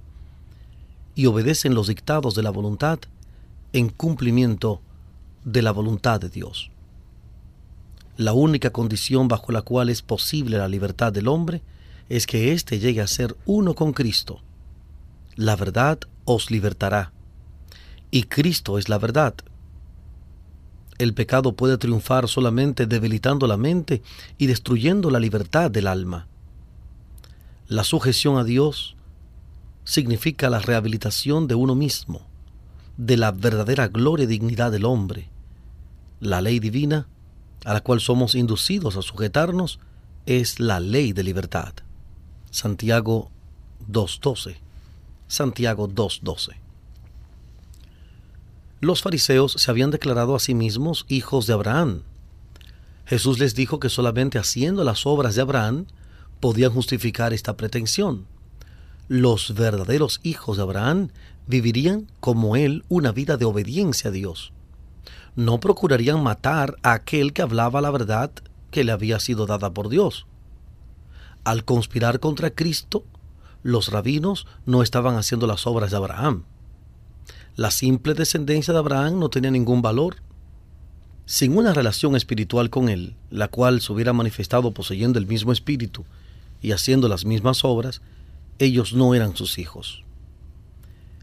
y 1.15 1.25
obedecen 1.25 1.75
los 1.75 1.87
dictados 1.87 2.33
de 2.33 2.43
la 2.43 2.49
voluntad 2.49 2.99
en 3.73 3.89
cumplimiento 3.89 4.79
de 5.43 5.61
la 5.61 5.71
voluntad 5.71 6.21
de 6.21 6.29
Dios. 6.29 6.69
La 8.17 8.33
única 8.33 8.69
condición 8.69 9.27
bajo 9.27 9.51
la 9.51 9.63
cual 9.63 9.89
es 9.89 10.01
posible 10.01 10.57
la 10.57 10.67
libertad 10.67 11.11
del 11.11 11.27
hombre 11.27 11.63
es 12.09 12.27
que 12.27 12.51
éste 12.51 12.79
llegue 12.79 13.01
a 13.01 13.07
ser 13.07 13.35
uno 13.45 13.73
con 13.73 13.93
Cristo. 13.93 14.41
La 15.35 15.55
verdad 15.55 15.99
os 16.25 16.51
libertará. 16.51 17.11
Y 18.11 18.23
Cristo 18.23 18.77
es 18.77 18.87
la 18.87 18.99
verdad. 18.99 19.33
El 20.99 21.15
pecado 21.15 21.55
puede 21.55 21.79
triunfar 21.79 22.27
solamente 22.27 22.85
debilitando 22.85 23.47
la 23.47 23.57
mente 23.57 24.03
y 24.37 24.45
destruyendo 24.45 25.09
la 25.09 25.19
libertad 25.19 25.71
del 25.71 25.87
alma. 25.87 26.27
La 27.67 27.83
sujeción 27.83 28.37
a 28.37 28.43
Dios 28.43 28.95
significa 29.85 30.51
la 30.51 30.59
rehabilitación 30.59 31.47
de 31.47 31.55
uno 31.55 31.73
mismo, 31.73 32.21
de 32.97 33.17
la 33.17 33.31
verdadera 33.31 33.87
gloria 33.87 34.25
y 34.25 34.27
dignidad 34.27 34.71
del 34.71 34.85
hombre. 34.85 35.29
La 36.19 36.41
ley 36.41 36.59
divina, 36.59 37.07
a 37.65 37.73
la 37.73 37.81
cual 37.81 37.99
somos 37.99 38.35
inducidos 38.35 38.97
a 38.97 39.01
sujetarnos, 39.01 39.79
es 40.25 40.59
la 40.59 40.79
ley 40.79 41.13
de 41.13 41.23
libertad. 41.23 41.73
Santiago 42.51 43.29
2.12. 43.89 44.57
Santiago 45.27 45.89
2.12 45.89 46.63
los 48.83 49.01
fariseos 49.01 49.53
se 49.53 49.71
habían 49.71 49.91
declarado 49.91 50.35
a 50.35 50.39
sí 50.39 50.53
mismos 50.53 51.05
hijos 51.07 51.47
de 51.47 51.53
Abraham. 51.53 52.01
Jesús 53.05 53.39
les 53.39 53.55
dijo 53.55 53.79
que 53.79 53.87
solamente 53.87 54.37
haciendo 54.37 54.83
las 54.83 55.05
obras 55.05 55.35
de 55.35 55.41
Abraham 55.41 55.85
podían 56.41 56.73
justificar 56.73 57.31
esta 57.31 57.55
pretensión. 57.55 58.25
Los 59.07 59.53
verdaderos 59.53 60.19
hijos 60.23 60.57
de 60.57 60.63
Abraham 60.63 61.09
vivirían 61.47 62.07
como 62.19 62.57
él 62.57 62.83
una 62.89 63.13
vida 63.13 63.37
de 63.37 63.45
obediencia 63.45 64.09
a 64.09 64.11
Dios. 64.11 64.51
No 65.35 65.59
procurarían 65.59 66.21
matar 66.21 66.75
a 66.83 66.93
aquel 66.93 67.33
que 67.33 67.41
hablaba 67.41 67.81
la 67.81 67.91
verdad 67.91 68.31
que 68.71 68.83
le 68.83 68.91
había 68.91 69.19
sido 69.19 69.45
dada 69.45 69.73
por 69.73 69.89
Dios. 69.89 70.25
Al 71.43 71.65
conspirar 71.65 72.19
contra 72.19 72.51
Cristo, 72.51 73.03
los 73.63 73.91
rabinos 73.91 74.47
no 74.65 74.83
estaban 74.83 75.15
haciendo 75.15 75.47
las 75.47 75.67
obras 75.67 75.91
de 75.91 75.97
Abraham 75.97 76.43
la 77.55 77.69
simple 77.69 78.15
descendencia 78.15 78.73
de 78.73 78.79
Abraham 78.79 79.19
no 79.19 79.29
tenía 79.29 79.51
ningún 79.51 79.83
valor. 79.83 80.15
Sin 81.25 81.55
una 81.55 81.73
relación 81.73 82.15
espiritual 82.15 82.71
con 82.71 82.89
él, 82.89 83.15
la 83.29 83.47
cual 83.47 83.79
se 83.79 83.93
hubiera 83.93 84.11
manifestado 84.11 84.73
poseyendo 84.73 85.19
el 85.19 85.27
mismo 85.27 85.51
espíritu 85.51 86.03
y 86.61 86.71
haciendo 86.71 87.07
las 87.07 87.25
mismas 87.25 87.63
obras, 87.63 88.01
ellos 88.57 88.93
no 88.93 89.13
eran 89.13 89.35
sus 89.35 89.59
hijos. 89.59 90.03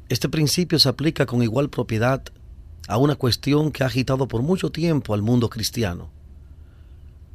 Este 0.09 0.29
principio 0.29 0.79
se 0.79 0.89
aplica 0.89 1.27
con 1.27 1.43
igual 1.43 1.69
propiedad 1.69 2.23
a 2.91 2.97
una 2.97 3.15
cuestión 3.15 3.71
que 3.71 3.85
ha 3.85 3.87
agitado 3.87 4.27
por 4.27 4.43
mucho 4.43 4.73
tiempo 4.73 5.15
al 5.15 5.23
mundo 5.23 5.49
cristiano, 5.49 6.11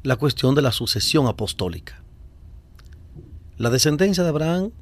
la 0.02 0.16
cuestión 0.16 0.54
de 0.54 0.60
la 0.60 0.70
sucesión 0.70 1.26
apostólica. 1.26 2.02
La 3.56 3.70
descendencia 3.70 4.22
de 4.22 4.28
Abraham 4.28 4.72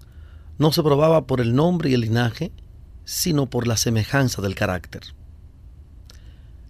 no 0.58 0.72
se 0.72 0.82
probaba 0.82 1.28
por 1.28 1.40
el 1.40 1.54
nombre 1.54 1.90
y 1.90 1.94
el 1.94 2.00
linaje, 2.00 2.50
sino 3.04 3.48
por 3.48 3.68
la 3.68 3.76
semejanza 3.76 4.42
del 4.42 4.56
carácter. 4.56 5.02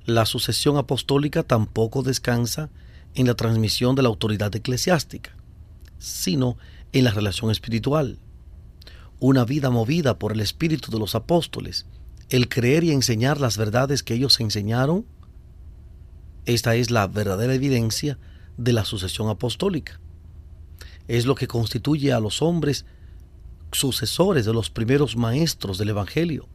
La 0.05 0.27
sucesión 0.27 0.77
apostólica 0.77 1.43
tampoco 1.43 2.03
descansa 2.03 2.69
en 3.15 3.27
la 3.27 3.35
transmisión 3.35 3.95
de 3.95 4.03
la 4.03 4.11
autoridad 4.11 4.55
eclesiástica, 4.55 5.35
sino 5.99 6.59
en 6.93 7.05
la 7.05 7.11
relación 7.11 7.51
espiritual. 7.51 8.19
Una 9.19 9.47
vida 9.47 9.71
movida 9.71 10.19
por 10.19 10.33
el 10.33 10.41
espíritu 10.41 10.91
de 10.91 10.99
los 10.99 11.15
apóstoles, 11.15 11.87
el 12.29 12.49
creer 12.49 12.85
y 12.85 12.93
enseñar 12.93 13.41
las 13.41 13.57
verdades 13.57 14.03
que 14.03 14.15
ellos 14.15 14.41
enseñaron, 14.41 15.07
esta 16.47 16.75
es 16.75 16.91
la 16.91 17.07
verdadera 17.07 17.55
evidencia 17.55 18.19
de 18.57 18.73
la 18.73 18.85
sucesión 18.85 19.29
apostólica. 19.29 20.01
Es 21.09 21.27
lo 21.27 21.35
que 21.35 21.49
constituye 21.49 22.13
a 22.13 22.21
los 22.21 22.43
hombres 22.43 22.87
sucesores 23.73 24.45
de 24.45 24.53
los 24.53 24.71
primeros 24.71 25.17
maestros 25.17 25.79
del 25.79 25.91
Evangelio. 25.91 26.49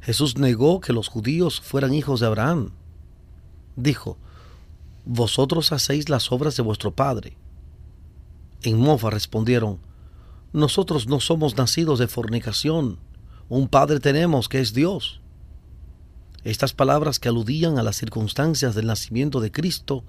Jesús 0.00 0.36
negó 0.36 0.80
que 0.80 0.92
los 0.92 1.08
judíos 1.08 1.60
fueran 1.60 1.94
hijos 1.94 2.20
de 2.20 2.26
Abraham. 2.26 2.72
Dijo, 3.76 4.18
Vosotros 5.06 5.72
hacéis 5.72 6.08
las 6.08 6.30
obras 6.32 6.56
de 6.56 6.62
vuestro 6.62 6.94
Padre. 6.94 7.36
En 8.62 8.78
Mofa 8.78 9.10
respondieron, 9.10 9.78
Nosotros 10.52 11.06
no 11.06 11.20
somos 11.20 11.56
nacidos 11.56 11.98
de 11.98 12.08
fornicación, 12.08 12.98
un 13.48 13.68
Padre 13.68 14.00
tenemos 14.00 14.48
que 14.48 14.60
es 14.60 14.72
Dios. 14.72 15.20
Estas 16.44 16.72
palabras 16.72 17.18
que 17.18 17.28
aludían 17.28 17.78
a 17.78 17.82
las 17.82 17.96
circunstancias 17.96 18.74
del 18.74 18.86
nacimiento 18.86 19.40
de 19.40 19.50
Cristo 19.50 20.04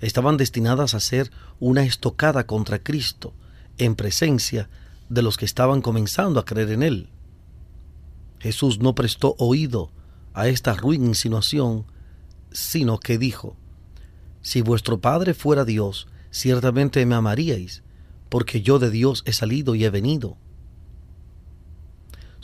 estaban 0.00 0.36
destinadas 0.36 0.94
a 0.94 1.00
ser 1.00 1.30
una 1.60 1.84
estocada 1.84 2.46
contra 2.46 2.82
Cristo 2.82 3.32
en 3.78 3.94
presencia 3.94 4.68
de 5.08 5.22
los 5.22 5.36
que 5.36 5.44
estaban 5.44 5.82
comenzando 5.82 6.40
a 6.40 6.44
creer 6.44 6.70
en 6.70 6.82
Él. 6.82 7.08
Jesús 8.40 8.78
no 8.78 8.94
prestó 8.94 9.36
oído 9.38 9.90
a 10.34 10.48
esta 10.48 10.74
ruin 10.74 11.06
insinuación, 11.06 11.86
sino 12.52 12.98
que 12.98 13.18
dijo, 13.18 13.56
Si 14.42 14.60
vuestro 14.60 15.00
Padre 15.00 15.32
fuera 15.32 15.64
Dios, 15.64 16.08
ciertamente 16.30 17.04
me 17.06 17.14
amaríais, 17.14 17.82
porque 18.28 18.60
yo 18.60 18.78
de 18.78 18.90
Dios 18.90 19.22
he 19.26 19.32
salido 19.32 19.74
y 19.74 19.84
he 19.84 19.90
venido. 19.90 20.36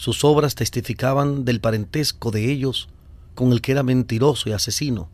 Sus 0.00 0.25
obras 0.25 0.54
testificaban 0.54 1.45
del 1.45 1.61
parentesco 1.61 2.30
de 2.30 2.50
ellos 2.50 2.88
con 3.35 3.52
el 3.52 3.61
que 3.61 3.73
era 3.73 3.83
mentiroso 3.83 4.49
y 4.49 4.52
asesino. 4.52 5.11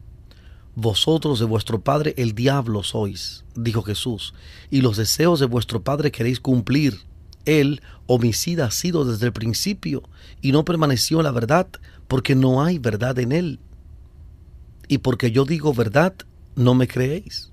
Vosotros 0.76 1.40
de 1.40 1.44
vuestro 1.44 1.80
padre 1.80 2.14
el 2.16 2.36
diablo 2.36 2.84
sois, 2.84 3.44
dijo 3.56 3.82
Jesús, 3.82 4.32
y 4.70 4.82
los 4.82 4.96
deseos 4.96 5.40
de 5.40 5.46
vuestro 5.46 5.82
padre 5.82 6.12
queréis 6.12 6.38
cumplir. 6.38 7.00
Él, 7.46 7.82
homicida, 8.06 8.66
ha 8.66 8.70
sido 8.70 9.04
desde 9.04 9.26
el 9.26 9.32
principio, 9.32 10.04
y 10.40 10.52
no 10.52 10.64
permaneció 10.64 11.18
en 11.18 11.24
la 11.24 11.32
verdad, 11.32 11.66
porque 12.06 12.36
no 12.36 12.62
hay 12.62 12.78
verdad 12.78 13.18
en 13.18 13.32
él. 13.32 13.58
Y 14.86 14.98
porque 14.98 15.32
yo 15.32 15.44
digo 15.44 15.74
verdad, 15.74 16.14
no 16.54 16.74
me 16.74 16.86
creéis 16.86 17.50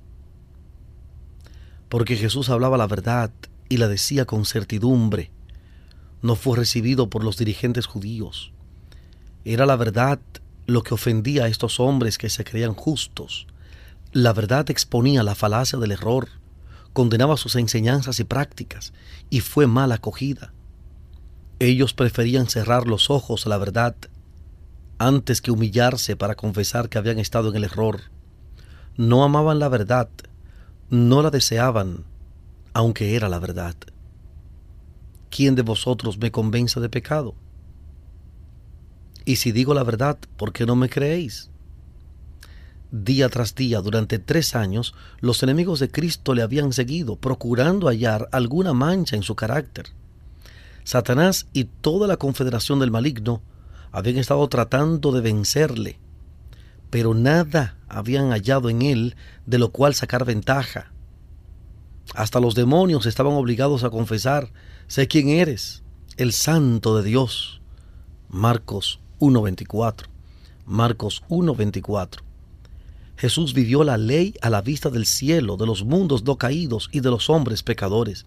porque 1.90 2.16
Jesús 2.16 2.50
hablaba 2.50 2.76
la 2.76 2.88
verdad 2.88 3.30
y 3.70 3.78
la 3.78 3.88
decía 3.88 4.26
con 4.26 4.46
certidumbre. 4.46 5.30
No 6.24 6.36
fue 6.36 6.58
recibido 6.58 7.10
por 7.10 7.24
los 7.24 7.38
dirigentes 7.38 7.86
judíos. 7.86 8.52
Era 9.46 9.68
la 9.68 9.76
verdad 9.76 10.20
lo 10.66 10.82
que 10.82 10.94
ofendía 10.94 11.44
a 11.44 11.48
estos 11.50 11.80
hombres 11.80 12.18
que 12.18 12.30
se 12.30 12.44
creían 12.46 12.74
justos. 12.74 13.46
La 14.14 14.32
verdad 14.34 14.72
exponía 14.72 15.22
la 15.22 15.36
falacia 15.36 15.78
del 15.78 15.92
error, 15.92 16.30
condenaba 16.94 17.36
sus 17.36 17.56
enseñanzas 17.56 18.20
y 18.20 18.24
prácticas, 18.24 18.94
y 19.30 19.42
fue 19.42 19.68
mal 19.68 19.92
acogida. 19.92 20.54
Ellos 21.60 21.94
preferían 21.94 22.48
cerrar 22.48 22.88
los 22.88 23.10
ojos 23.10 23.46
a 23.46 23.50
la 23.50 23.58
verdad 23.58 23.96
antes 25.00 25.42
que 25.42 25.52
humillarse 25.52 26.16
para 26.16 26.36
confesar 26.36 26.88
que 26.88 26.98
habían 26.98 27.20
estado 27.20 27.50
en 27.50 27.58
el 27.58 27.66
error. 27.66 28.00
No 28.96 29.26
amaban 29.26 29.60
la 29.60 29.68
verdad, 29.68 30.08
no 30.90 31.22
la 31.22 31.32
deseaban, 31.32 32.06
aunque 32.74 33.16
era 33.16 33.28
la 33.28 33.40
verdad. 33.40 33.76
¿Quién 35.36 35.56
de 35.56 35.64
vosotros 35.64 36.20
me 36.20 36.30
convence 36.30 36.80
de 36.80 36.90
pecado? 36.90 37.34
Y 39.26 39.38
si 39.38 39.52
digo 39.52 39.74
la 39.74 39.84
verdad, 39.84 40.20
¿por 40.38 40.54
qué 40.54 40.68
no 40.68 40.76
me 40.76 40.90
creéis? 40.90 41.50
Día 42.92 43.30
tras 43.30 43.56
día, 43.56 43.82
durante 43.82 44.20
tres 44.20 44.56
años, 44.56 44.94
los 45.22 45.42
enemigos 45.42 45.80
de 45.80 45.90
Cristo 45.90 46.36
le 46.36 46.44
habían 46.44 46.72
seguido, 46.72 47.16
procurando 47.16 47.88
hallar 47.88 48.30
alguna 48.32 48.74
mancha 48.74 49.16
en 49.16 49.24
su 49.24 49.34
carácter. 49.34 49.88
Satanás 50.84 51.48
y 51.52 51.64
toda 51.64 52.08
la 52.08 52.18
confederación 52.18 52.78
del 52.78 52.92
maligno 52.92 53.42
habían 53.92 54.18
estado 54.18 54.48
tratando 54.50 55.12
de 55.12 55.22
vencerle, 55.22 55.98
pero 56.92 57.16
nada 57.16 57.80
habían 57.90 58.30
hallado 58.30 58.70
en 58.70 58.84
él 58.84 59.16
de 59.48 59.58
lo 59.58 59.72
cual 59.72 59.96
sacar 59.96 60.26
ventaja. 60.26 60.93
Hasta 62.16 62.40
los 62.40 62.56
demonios 62.56 63.06
estaban 63.06 63.34
obligados 63.34 63.84
a 63.84 63.90
confesar, 63.90 64.52
sé 64.88 65.08
quién 65.08 65.30
eres, 65.30 65.84
el 66.18 66.34
santo 66.34 66.98
de 66.98 67.04
Dios. 67.04 67.62
Marcos 68.30 69.00
1.24. 69.20 70.06
Marcos 70.66 71.24
1.24. 71.30 72.20
Jesús 73.16 73.54
vivió 73.54 73.84
la 73.84 73.98
ley 73.98 74.36
a 74.42 74.50
la 74.50 74.62
vista 74.62 74.90
del 74.90 75.06
cielo, 75.06 75.58
de 75.58 75.66
los 75.66 75.84
mundos 75.84 76.24
no 76.24 76.38
caídos 76.38 76.90
y 76.92 77.00
de 77.00 77.10
los 77.10 77.30
hombres 77.30 77.64
pecadores. 77.64 78.26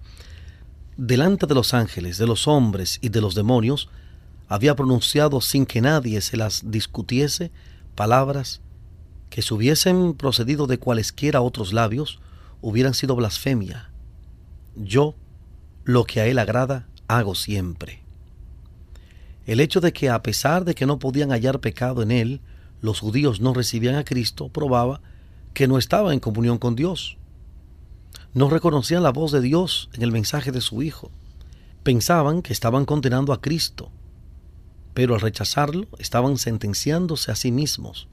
Delante 0.97 1.47
de 1.47 1.55
los 1.55 1.75
ángeles, 1.75 2.19
de 2.19 2.27
los 2.27 2.49
hombres 2.49 2.99
y 3.03 3.11
de 3.11 3.21
los 3.21 3.35
demonios, 3.35 3.89
había 4.49 4.75
pronunciado 4.75 5.41
sin 5.41 5.67
que 5.67 5.81
nadie 5.81 6.21
se 6.21 6.37
las 6.37 6.71
discutiese 6.71 7.51
palabras 7.95 8.61
que 9.29 9.43
si 9.43 9.53
hubiesen 9.53 10.15
procedido 10.15 10.67
de 10.67 10.79
cualesquiera 10.79 11.41
otros 11.41 11.73
labios, 11.73 12.21
hubieran 12.67 12.95
sido 12.95 13.15
blasfemia. 13.15 13.93
Yo, 14.75 15.15
lo 15.85 16.03
que 16.03 16.21
a 16.21 16.27
él 16.27 16.37
agrada, 16.41 16.89
hago 17.07 17.37
siempre. 17.37 18.03
El 19.47 19.61
hecho 19.61 19.81
de 19.81 19.93
que 19.93 20.11
a 20.11 20.21
pesar 20.25 20.65
de 20.65 20.75
que 20.75 20.85
no 20.85 20.99
podían 20.99 21.31
hallar 21.31 21.61
pecado 21.61 22.03
en 22.03 22.11
él, 22.11 22.41
los 22.81 22.99
judíos 22.99 23.41
no 23.41 23.55
recibían 23.55 23.95
a 23.95 24.05
Cristo, 24.05 24.49
probaba 24.49 25.01
que 25.55 25.69
no 25.69 25.79
estaba 25.79 26.13
en 26.13 26.19
comunión 26.19 26.59
con 26.59 26.75
Dios. 26.75 27.19
No 28.35 28.51
reconocían 28.51 29.05
la 29.05 29.13
voz 29.13 29.31
de 29.31 29.43
Dios 29.43 29.89
en 29.93 30.03
el 30.03 30.11
mensaje 30.11 30.51
de 30.51 30.61
su 30.61 30.83
Hijo. 30.83 31.13
Pensaban 31.85 32.43
que 32.43 32.53
estaban 32.53 32.85
condenando 32.85 33.33
a 33.33 33.41
Cristo, 33.41 33.93
pero 34.93 35.15
al 35.15 35.21
rechazarlo 35.21 35.87
estaban 36.01 36.37
sentenciándose 36.37 37.31
a 37.31 37.37
sí 37.37 37.53
mismos. 37.53 38.09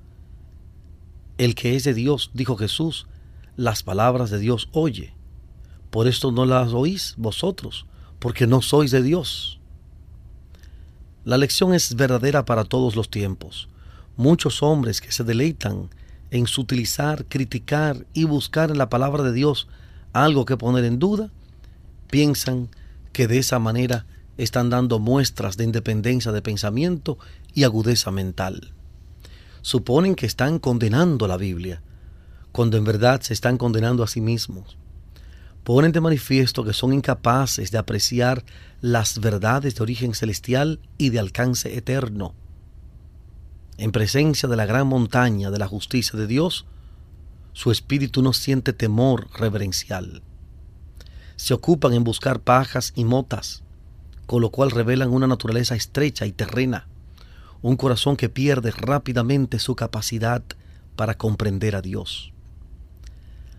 El 1.39 1.56
que 1.56 1.76
es 1.76 1.86
de 1.86 1.96
Dios, 1.96 2.30
dijo 2.36 2.56
Jesús, 2.56 3.08
las 3.56 3.84
palabras 3.84 4.30
de 4.30 4.39
Dios 4.39 4.70
oye. 4.72 5.13
Por 5.89 6.08
esto 6.08 6.32
no 6.32 6.46
las 6.46 6.74
oís 6.74 7.13
vosotros, 7.18 7.86
porque 8.20 8.48
no 8.48 8.62
sois 8.62 8.92
de 8.92 9.04
Dios. 9.04 9.60
La 11.24 11.38
lección 11.38 11.74
es 11.74 11.96
verdadera 11.96 12.46
para 12.46 12.63
todos 12.66 12.96
los 12.96 13.10
tiempos. 13.10 13.70
Muchos 14.18 14.63
hombres 14.63 15.02
que 15.02 15.12
se 15.12 15.24
deleitan 15.24 15.89
en 16.32 16.48
sutilizar, 16.48 17.26
criticar 17.26 18.06
y 18.13 18.24
buscar 18.24 18.72
en 18.72 18.78
la 18.78 18.89
palabra 18.89 19.24
de 19.24 19.34
Dios 19.34 19.68
algo 20.13 20.46
que 20.46 20.58
poner 20.58 20.84
en 20.86 21.00
duda, 21.00 21.30
piensan 22.10 22.70
que 23.12 23.28
de 23.28 23.38
esa 23.38 23.60
manera 23.60 24.06
están 24.38 24.70
dando 24.70 25.00
muestras 25.00 25.58
de 25.58 25.63
independencia 25.63 26.32
de 26.32 26.42
pensamiento 26.42 27.18
y 27.54 27.63
agudeza 27.63 28.12
mental 28.12 28.74
suponen 29.63 30.13
que 30.13 30.28
están 30.28 30.60
condenando 30.60 31.26
la 31.28 31.38
Biblia, 31.38 31.82
cuando 32.54 32.78
en 32.78 32.86
verdad 32.86 33.20
se 33.20 33.34
están 33.34 33.58
condenando 33.58 34.02
a 34.02 34.08
sí 34.08 34.22
mismos. 34.22 34.78
Ponen 35.66 35.92
de 35.92 36.00
manifiesto 36.00 36.63
que 36.63 36.72
son 36.72 36.94
incapaces 36.94 37.72
de 37.72 37.78
apreciar 37.78 38.46
las 38.80 39.20
verdades 39.20 39.76
de 39.76 39.84
origen 39.84 40.13
celestial 40.13 40.80
y 40.98 41.10
de 41.10 41.20
alcance 41.20 41.78
eterno. 41.78 42.34
En 43.78 43.92
presencia 43.92 44.48
de 44.48 44.56
la 44.56 44.66
gran 44.66 44.88
montaña 44.88 45.52
de 45.52 45.60
la 45.60 45.68
justicia 45.68 46.18
de 46.18 46.28
Dios, 46.28 46.66
su 47.52 47.72
espíritu 47.72 48.22
no 48.22 48.32
siente 48.32 48.72
temor 48.72 49.28
reverencial. 49.38 50.22
Se 51.36 51.54
ocupan 51.54 51.92
en 51.92 52.06
buscar 52.06 52.39
pajas 52.39 52.94
y 52.96 53.04
motas, 53.04 53.63
con 54.28 54.42
lo 54.42 54.52
cual 54.52 54.72
revelan 54.72 55.10
una 55.12 55.28
naturaleza 55.28 55.76
estrecha 55.76 56.26
y 56.26 56.32
terrena 56.32 56.88
un 57.63 57.78
corazón 57.78 58.18
que 58.18 58.28
pierde 58.28 58.72
rápidamente 58.72 59.58
su 59.58 59.74
capacidad 59.76 60.44
para 60.98 61.18
comprender 61.18 61.78
a 61.78 61.82
Dios. 61.82 62.33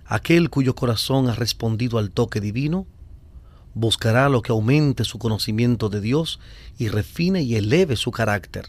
Aquel 0.06 0.50
cuyo 0.50 0.74
corazón 0.74 1.28
ha 1.28 1.34
respondido 1.34 1.98
al 1.98 2.10
toque 2.10 2.40
divino, 2.40 2.86
buscará 3.74 4.28
lo 4.28 4.42
que 4.42 4.52
aumente 4.52 5.04
su 5.04 5.18
conocimiento 5.18 5.88
de 5.88 6.00
Dios 6.00 6.40
y 6.78 6.88
refine 6.88 7.42
y 7.42 7.56
eleve 7.56 7.96
su 7.96 8.10
carácter. 8.10 8.66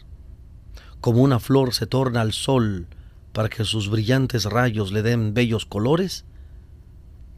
Como 1.01 1.21
una 1.21 1.39
flor 1.39 1.73
se 1.73 1.85
torna 1.85 2.21
al 2.21 2.33
sol 2.33 2.87
para 3.33 3.49
que 3.49 3.65
sus 3.65 3.89
brillantes 3.89 4.45
rayos 4.45 4.91
le 4.91 5.03
den 5.03 5.33
bellos 5.33 5.65
colores, 5.65 6.25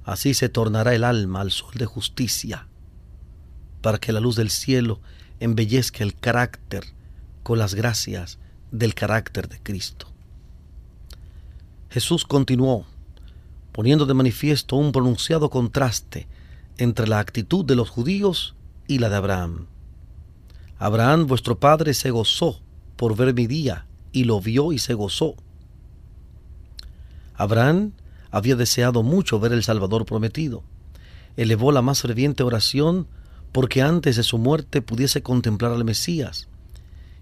así 0.06 0.34
se 0.34 0.48
tornará 0.48 0.94
el 0.94 1.04
alma 1.04 1.42
al 1.42 1.52
sol 1.52 1.74
de 1.74 1.86
justicia, 1.86 2.68
para 3.82 3.98
que 3.98 4.14
la 4.14 4.20
luz 4.20 4.36
del 4.36 4.52
cielo 4.52 5.02
embellezca 5.40 6.04
el 6.04 6.16
carácter 6.16 6.86
con 7.44 7.58
las 7.58 7.74
gracias 7.74 8.38
del 8.72 8.94
carácter 8.94 9.50
de 9.50 9.60
Cristo. 9.60 10.08
Jesús 11.90 12.26
continuó, 12.26 12.86
poniendo 13.78 14.08
de 14.08 14.16
manifiesto 14.16 14.76
un 14.76 14.92
pronunciado 14.92 15.52
contraste 15.52 16.28
entre 16.80 17.08
la 17.08 17.20
actitud 17.20 17.64
de 17.64 17.76
los 17.76 17.92
judíos 17.92 18.56
y 18.88 18.98
la 18.98 19.08
de 19.08 19.18
Abraham. 19.18 19.68
Abraham, 20.80 21.28
vuestro 21.28 21.60
padre, 21.60 21.94
se 21.94 22.10
gozó 22.10 22.60
por 22.96 23.16
ver 23.16 23.36
mi 23.36 23.46
día, 23.46 23.86
y 24.12 24.24
lo 24.24 24.42
vio 24.42 24.74
y 24.74 24.80
se 24.80 24.96
gozó. 24.96 25.36
Abraham 27.36 27.92
había 28.32 28.56
deseado 28.56 29.04
mucho 29.04 29.40
ver 29.40 29.54
el 29.54 29.62
Salvador 29.62 30.08
prometido. 30.08 30.64
Elevó 31.36 31.72
la 31.72 31.84
más 31.84 32.02
ferviente 32.02 32.42
oración 32.42 33.06
porque 33.52 33.84
antes 33.84 34.16
de 34.16 34.24
su 34.24 34.40
muerte 34.40 34.82
pudiese 34.82 35.22
contemplar 35.22 35.72
al 35.72 35.86
Mesías. 35.86 36.48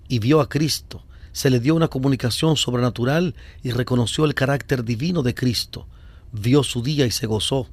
Y 0.08 0.20
vio 0.20 0.40
a 0.40 0.48
Cristo, 0.48 1.04
se 1.34 1.50
le 1.50 1.60
dio 1.60 1.76
una 1.76 1.90
comunicación 1.90 2.56
sobrenatural 2.56 3.36
y 3.62 3.72
reconoció 3.72 4.24
el 4.24 4.36
carácter 4.36 4.86
divino 4.86 5.22
de 5.22 5.36
Cristo. 5.36 5.86
Vio 6.38 6.64
su 6.64 6.82
día 6.82 7.06
y 7.06 7.12
se 7.12 7.28
gozó. 7.28 7.70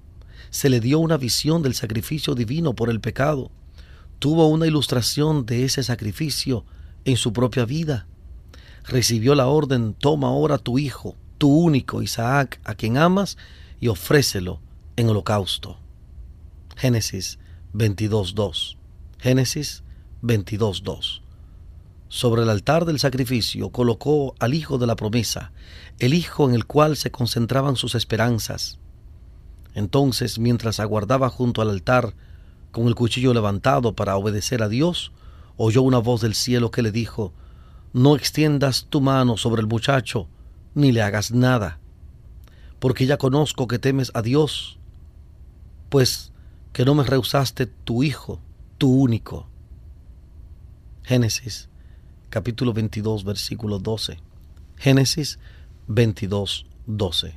Se 0.51 0.69
le 0.69 0.79
dio 0.79 1.01
una 1.01 1.17
visión 1.17 1.63
del 1.63 1.75
sacrificio 1.75 2.37
divino 2.37 2.75
por 2.75 2.91
el 2.91 3.01
pecado. 3.01 3.51
Tuvo 4.21 4.47
una 4.47 4.69
ilustración 4.69 5.47
de 5.47 5.65
ese 5.65 5.83
sacrificio 5.83 6.65
en 7.05 7.17
su 7.17 7.33
propia 7.33 7.65
vida. 7.65 8.07
Recibió 8.85 9.35
la 9.35 9.49
orden, 9.49 9.95
toma 9.95 10.29
ahora 10.29 10.59
tu 10.59 10.79
hijo, 10.79 11.17
tu 11.39 11.53
único 11.53 12.03
Isaac, 12.03 12.61
a 12.63 12.77
quien 12.77 12.99
amas, 12.99 13.37
y 13.81 13.89
ofrécelo 13.89 14.61
en 14.95 15.09
holocausto. 15.09 15.79
Génesis 16.77 17.41
22.2. 17.75 18.77
Génesis 19.19 19.83
22.2. 20.23 21.22
Sobre 22.15 22.43
el 22.43 22.51
altar 22.51 22.85
del 22.85 22.99
sacrificio 22.99 23.71
colocó 23.71 24.35
al 24.39 24.53
hijo 24.53 24.77
de 24.77 24.87
la 24.87 24.97
promesa, 24.97 25.51
el 25.99 26.13
hijo 26.13 26.47
en 26.47 26.55
el 26.55 26.67
cual 26.67 26.99
se 26.99 27.11
concentraban 27.11 27.75
sus 27.75 27.95
esperanzas. 27.95 28.79
Entonces, 29.73 30.39
mientras 30.39 30.79
aguardaba 30.79 31.31
junto 31.31 31.63
al 31.63 31.71
altar, 31.71 32.15
con 32.71 32.87
el 32.87 32.95
cuchillo 32.95 33.33
levantado 33.33 33.95
para 33.95 34.15
obedecer 34.19 34.63
a 34.63 34.69
Dios, 34.69 35.13
oyó 35.57 35.81
una 35.81 35.97
voz 36.01 36.21
del 36.21 36.35
cielo 36.35 36.71
que 36.71 36.83
le 36.83 36.93
dijo, 36.93 37.33
No 37.95 38.15
extiendas 38.15 38.89
tu 38.91 39.01
mano 39.01 39.39
sobre 39.39 39.63
el 39.63 39.67
muchacho, 39.67 40.29
ni 40.75 40.93
le 40.93 41.01
hagas 41.01 41.31
nada, 41.31 41.79
porque 42.79 43.07
ya 43.07 43.17
conozco 43.17 43.67
que 43.67 43.79
temes 43.79 44.11
a 44.13 44.21
Dios, 44.21 44.79
pues 45.89 46.31
que 46.75 46.85
no 46.85 46.95
me 46.95 47.05
rehusaste 47.05 47.65
tu 47.65 48.03
hijo, 48.03 48.39
tu 48.77 48.95
único. 48.95 49.49
Génesis 51.05 51.72
capítulo 52.33 52.73
22 52.73 53.25
versículo 53.25 53.79
12. 53.79 54.17
Génesis 54.79 55.39
22 55.87 56.65
12. 56.87 57.35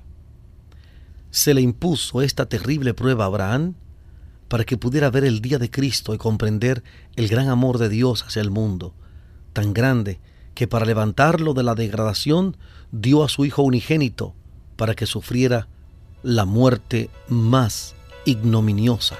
Se 1.31 1.53
le 1.53 1.59
impuso 1.59 2.21
esta 2.21 2.45
terrible 2.45 2.93
prueba 2.93 3.25
a 3.25 3.27
Abraham 3.27 3.73
para 4.47 4.63
que 4.63 4.77
pudiera 4.77 5.09
ver 5.09 5.25
el 5.25 5.41
día 5.41 5.59
de 5.59 5.69
Cristo 5.69 6.13
y 6.13 6.17
comprender 6.17 6.81
el 7.17 7.27
gran 7.27 7.49
amor 7.49 7.77
de 7.77 7.89
Dios 7.89 8.23
hacia 8.23 8.41
el 8.41 8.51
mundo, 8.51 8.93
tan 9.51 9.73
grande 9.73 10.21
que 10.53 10.65
para 10.65 10.85
levantarlo 10.85 11.53
de 11.53 11.63
la 11.63 11.75
degradación 11.75 12.55
dio 12.93 13.25
a 13.25 13.27
su 13.27 13.43
Hijo 13.43 13.63
unigénito 13.63 14.33
para 14.77 14.95
que 14.95 15.07
sufriera 15.07 15.67
la 16.23 16.45
muerte 16.45 17.09
más 17.27 17.95
ignominiosa. 18.23 19.17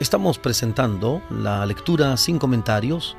Estamos 0.00 0.38
presentando 0.38 1.22
la 1.28 1.66
lectura 1.66 2.16
sin 2.16 2.38
comentarios 2.38 3.16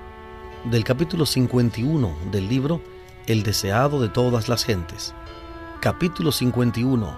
del 0.64 0.86
capítulo 0.86 1.26
51 1.26 2.18
del 2.32 2.48
libro 2.48 2.82
El 3.28 3.44
deseado 3.44 4.00
de 4.02 4.08
todas 4.08 4.48
las 4.48 4.64
gentes. 4.64 5.14
Capítulo 5.82 6.32
51. 6.32 7.18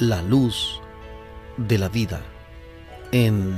La 0.00 0.20
luz 0.20 0.82
de 1.56 1.78
la 1.78 1.88
vida. 1.88 2.20
En 3.10 3.56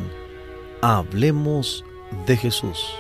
Hablemos 0.80 1.84
de 2.28 2.36
Jesús. 2.36 2.94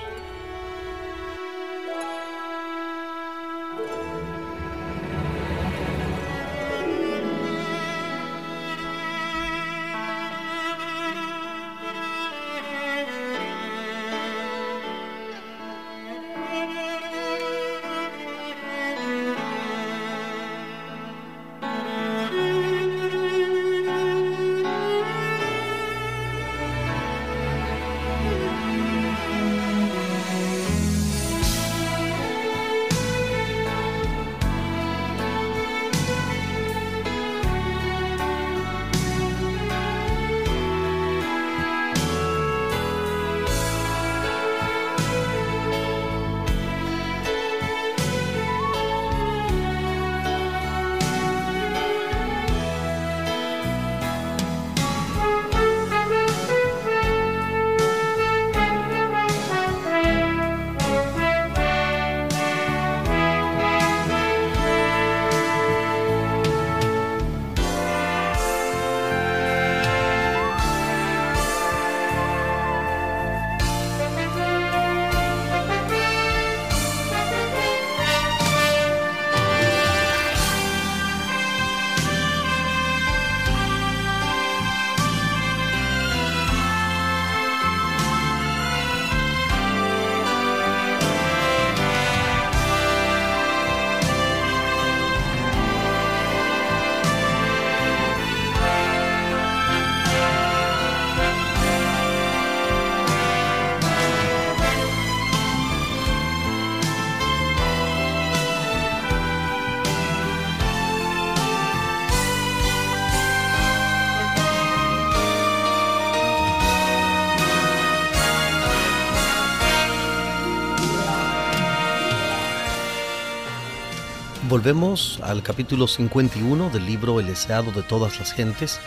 Volvemos 124.50 125.20
al 125.22 125.44
capítulo 125.44 125.86
51 125.86 126.70
del 126.70 126.84
libro 126.84 127.20
El 127.20 127.28
deseado 127.28 127.70
de 127.70 127.84
todas 127.84 128.18
las 128.18 128.32
gentes. 128.32 128.80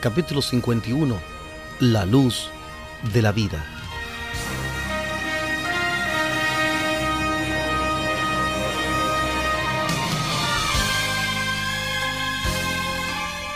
Capítulo 0.00 0.40
51. 0.40 1.18
La 1.80 2.06
luz 2.06 2.48
de 3.12 3.20
la 3.20 3.32
vida. 3.32 3.60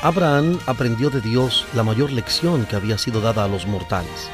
Abraham 0.03 0.59
aprendió 0.67 1.09
de 1.09 1.21
Dios 1.21 1.67
la 1.73 1.85
mayor 1.85 2.11
lección 2.11 2.67
que 2.67 2.75
había 2.75 2.99
sido 2.99 3.21
dada 3.21 3.45
a 3.45 3.49
los 3.49 3.65
mortales. 3.69 4.29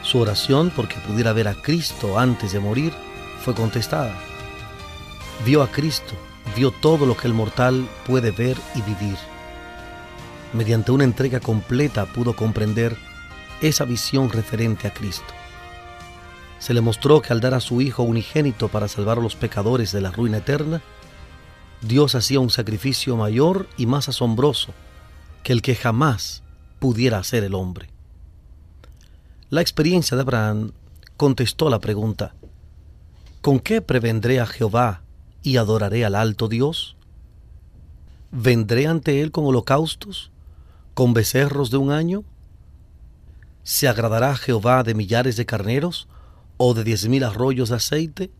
Su 0.00 0.20
oración 0.20 0.72
porque 0.74 0.96
pudiera 0.96 1.34
ver 1.34 1.48
a 1.48 1.54
Cristo 1.54 2.18
antes 2.18 2.52
de 2.52 2.60
morir 2.60 2.94
fue 3.42 3.54
contestada 3.54 4.18
vio 5.44 5.62
a 5.62 5.70
Cristo, 5.70 6.14
vio 6.56 6.70
todo 6.70 7.06
lo 7.06 7.16
que 7.16 7.26
el 7.26 7.34
mortal 7.34 7.88
puede 8.06 8.30
ver 8.30 8.56
y 8.74 8.82
vivir. 8.82 9.16
Mediante 10.52 10.92
una 10.92 11.04
entrega 11.04 11.40
completa 11.40 12.06
pudo 12.06 12.34
comprender 12.34 12.96
esa 13.60 13.84
visión 13.84 14.30
referente 14.30 14.86
a 14.86 14.94
Cristo. 14.94 15.32
se 16.58 16.72
le 16.72 16.80
mostró 16.80 17.20
que 17.20 17.32
al 17.32 17.40
dar 17.40 17.54
a 17.54 17.60
su 17.60 17.80
Hijo 17.80 18.02
unigénito 18.02 18.68
para 18.68 18.88
salvar 18.88 19.18
a 19.18 19.20
los 19.20 19.36
pecadores 19.36 19.92
de 19.92 20.00
la 20.00 20.10
ruina 20.10 20.38
eterna, 20.38 20.80
Dios 21.82 22.14
hacía 22.14 22.40
un 22.40 22.50
sacrificio 22.50 23.14
mayor 23.16 23.68
y 23.76 23.86
más 23.86 24.08
asombroso 24.08 24.72
que 25.42 25.52
el 25.52 25.62
que 25.62 25.76
jamás 25.76 26.42
pudiera 26.78 27.18
hacer 27.18 27.44
el 27.44 27.54
hombre. 27.54 27.88
La 29.50 29.60
experiencia 29.60 30.16
de 30.16 30.22
Abraham 30.22 30.72
contestó 31.16 31.68
la 31.70 31.78
pregunta, 31.78 32.34
¿con 33.42 33.60
qué 33.60 33.80
prevendré 33.80 34.40
a 34.40 34.46
Jehová 34.46 35.02
y 35.46 35.58
adoraré 35.58 36.04
al 36.04 36.16
alto 36.16 36.48
Dios? 36.48 36.96
¿Vendré 38.32 38.88
ante 38.88 39.22
él 39.22 39.30
con 39.30 39.46
holocaustos, 39.46 40.32
con 40.92 41.14
becerros 41.14 41.70
de 41.70 41.76
un 41.76 41.92
año? 41.92 42.24
¿Se 43.62 43.86
agradará 43.86 44.34
Jehová 44.34 44.82
de 44.82 44.94
millares 44.94 45.36
de 45.36 45.46
carneros 45.46 46.08
o 46.56 46.74
de 46.74 46.82
diez 46.82 47.06
mil 47.06 47.22
arroyos 47.22 47.68
de 47.68 47.76
aceite? 47.76 48.30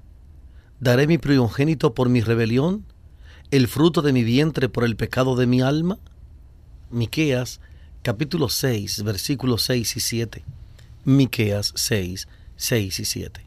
¿Daré 0.81 1.07
mi 1.07 1.17
primogénito 1.17 1.95
por 1.95 2.09
mi 2.09 2.23
rebelión, 2.23 2.85
el 3.53 3.69
fruto 3.69 4.03
de 4.03 4.13
mi 4.13 4.25
vientre 4.25 4.69
por 4.69 4.83
el 4.83 4.97
pecado 4.97 5.37
de 5.37 5.47
mi 5.47 5.61
alma? 5.61 6.01
Miqueas 6.91 7.61
capítulo 8.03 8.49
6, 8.49 9.05
versículos 9.05 9.63
6 9.63 9.97
y 9.97 10.01
7. 10.01 10.45
Miqueas 11.05 11.73
6, 11.77 12.27
6 12.57 12.99
y 12.99 13.05
7. 13.05 13.41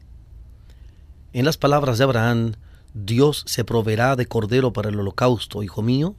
En 1.34 1.44
las 1.44 1.58
palabras 1.58 1.98
de 1.98 2.04
Abraham, 2.04 2.54
Dios 2.94 3.44
se 3.46 3.64
proveerá 3.64 4.16
de 4.16 4.26
cordero 4.26 4.72
para 4.72 4.88
el 4.88 4.98
holocausto, 4.98 5.62
hijo 5.62 5.82
mío. 5.82 6.16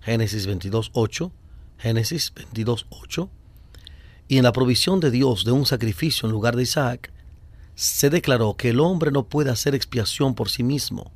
Génesis 0.00 0.46
22, 0.46 0.90
8. 0.94 1.32
Génesis 1.78 2.32
22, 2.34 2.86
8. 2.90 3.28
Y 4.28 4.38
en 4.38 4.44
la 4.44 4.52
provisión 4.52 5.00
de 5.00 5.10
Dios 5.10 5.44
de 5.44 5.52
un 5.52 5.66
sacrificio 5.66 6.26
en 6.26 6.32
lugar 6.32 6.56
de 6.56 6.62
Isaac, 6.62 7.12
se 7.74 8.08
declaró 8.08 8.56
que 8.56 8.70
el 8.70 8.80
hombre 8.80 9.10
no 9.10 9.26
puede 9.26 9.50
hacer 9.50 9.74
expiación 9.74 10.34
por 10.34 10.48
sí 10.48 10.62
mismo. 10.62 11.12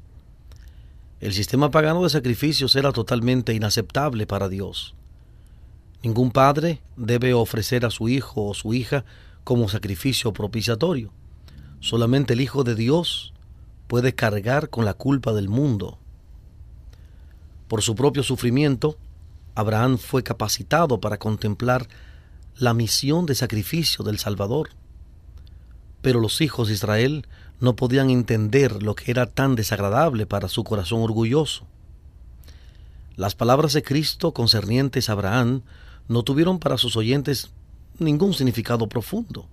El 1.20 1.32
sistema 1.32 1.70
pagano 1.70 2.02
de 2.02 2.10
sacrificios 2.10 2.76
era 2.76 2.92
totalmente 2.92 3.54
inaceptable 3.54 4.26
para 4.26 4.48
Dios. 4.48 4.94
Ningún 6.02 6.30
padre 6.30 6.80
debe 6.96 7.34
ofrecer 7.34 7.84
a 7.84 7.90
su 7.90 8.08
hijo 8.08 8.46
o 8.46 8.54
su 8.54 8.74
hija 8.74 9.04
como 9.42 9.68
sacrificio 9.68 10.32
propiciatorio. 10.32 11.10
Solamente 11.80 12.34
el 12.34 12.40
Hijo 12.40 12.62
de 12.64 12.74
Dios 12.74 13.32
puede 13.88 14.14
cargar 14.14 14.70
con 14.70 14.84
la 14.84 14.94
culpa 14.94 15.32
del 15.32 15.48
mundo. 15.48 15.98
Por 17.66 17.82
su 17.82 17.96
propio 17.96 18.22
sufrimiento, 18.22 18.96
Abraham 19.54 19.98
fue 19.98 20.22
capacitado 20.22 21.00
para 21.00 21.18
contemplar 21.18 21.88
la 22.56 22.74
misión 22.74 23.26
de 23.26 23.34
sacrificio 23.34 24.04
del 24.04 24.18
Salvador. 24.18 24.70
Pero 26.00 26.20
los 26.20 26.40
hijos 26.40 26.68
de 26.68 26.74
Israel 26.74 27.26
no 27.60 27.74
podían 27.74 28.10
entender 28.10 28.82
lo 28.82 28.94
que 28.94 29.10
era 29.10 29.26
tan 29.26 29.56
desagradable 29.56 30.26
para 30.26 30.48
su 30.48 30.62
corazón 30.62 31.02
orgulloso. 31.02 31.66
Las 33.16 33.34
palabras 33.34 33.72
de 33.72 33.82
Cristo 33.82 34.32
concernientes 34.32 35.08
a 35.08 35.12
Abraham 35.12 35.62
no 36.06 36.22
tuvieron 36.22 36.60
para 36.60 36.78
sus 36.78 36.96
oyentes 36.96 37.50
ningún 37.98 38.32
significado 38.32 38.88
profundo. 38.88 39.48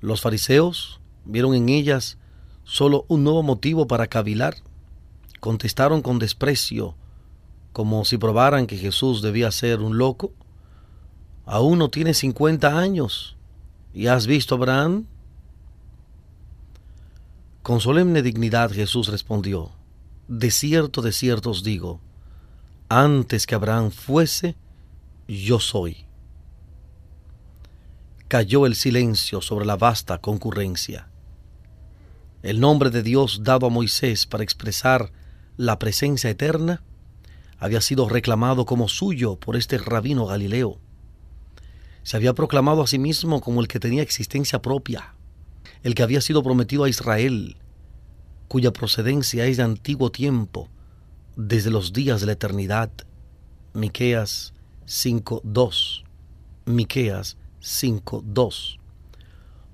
Los 0.00 0.20
fariseos 0.20 1.00
vieron 1.24 1.54
en 1.54 1.70
ellas 1.70 2.17
solo 2.68 3.06
un 3.08 3.24
nuevo 3.24 3.42
motivo 3.42 3.86
para 3.86 4.06
cavilar. 4.06 4.54
Contestaron 5.40 6.02
con 6.02 6.18
desprecio, 6.18 6.94
como 7.72 8.04
si 8.04 8.18
probaran 8.18 8.66
que 8.66 8.76
Jesús 8.76 9.22
debía 9.22 9.50
ser 9.50 9.80
un 9.80 9.96
loco. 9.96 10.32
Aún 11.46 11.78
no 11.78 11.88
tiene 11.88 12.12
cincuenta 12.12 12.78
años. 12.78 13.36
¿Y 13.94 14.08
has 14.08 14.26
visto 14.26 14.54
a 14.54 14.58
Abraham? 14.58 15.06
Con 17.62 17.80
solemne 17.80 18.22
dignidad 18.22 18.70
Jesús 18.70 19.08
respondió, 19.08 19.70
De 20.28 20.50
cierto, 20.50 21.00
de 21.00 21.12
cierto 21.12 21.50
os 21.50 21.62
digo, 21.62 22.00
antes 22.90 23.46
que 23.46 23.54
Abraham 23.54 23.90
fuese, 23.90 24.56
yo 25.26 25.58
soy. 25.58 26.04
Cayó 28.28 28.66
el 28.66 28.74
silencio 28.74 29.40
sobre 29.40 29.64
la 29.64 29.76
vasta 29.76 30.18
concurrencia. 30.18 31.07
El 32.42 32.60
nombre 32.60 32.90
de 32.90 33.02
Dios 33.02 33.40
dado 33.42 33.66
a 33.66 33.70
Moisés 33.70 34.26
para 34.26 34.44
expresar 34.44 35.10
la 35.56 35.78
presencia 35.80 36.30
eterna 36.30 36.82
había 37.58 37.80
sido 37.80 38.08
reclamado 38.08 38.64
como 38.64 38.88
suyo 38.88 39.36
por 39.36 39.56
este 39.56 39.76
rabino 39.76 40.26
Galileo. 40.26 40.78
Se 42.04 42.16
había 42.16 42.34
proclamado 42.34 42.82
a 42.82 42.86
sí 42.86 43.00
mismo 43.00 43.40
como 43.40 43.60
el 43.60 43.66
que 43.66 43.80
tenía 43.80 44.02
existencia 44.02 44.62
propia, 44.62 45.14
el 45.82 45.96
que 45.96 46.04
había 46.04 46.20
sido 46.20 46.44
prometido 46.44 46.84
a 46.84 46.88
Israel, 46.88 47.56
cuya 48.46 48.72
procedencia 48.72 49.44
es 49.46 49.56
de 49.56 49.64
antiguo 49.64 50.12
tiempo, 50.12 50.68
desde 51.34 51.70
los 51.70 51.92
días 51.92 52.20
de 52.20 52.26
la 52.26 52.32
eternidad. 52.32 52.90
Miqueas 53.74 54.54
5.2. 54.86 56.04
Miqueas 56.66 57.36
5.2. 57.60 58.78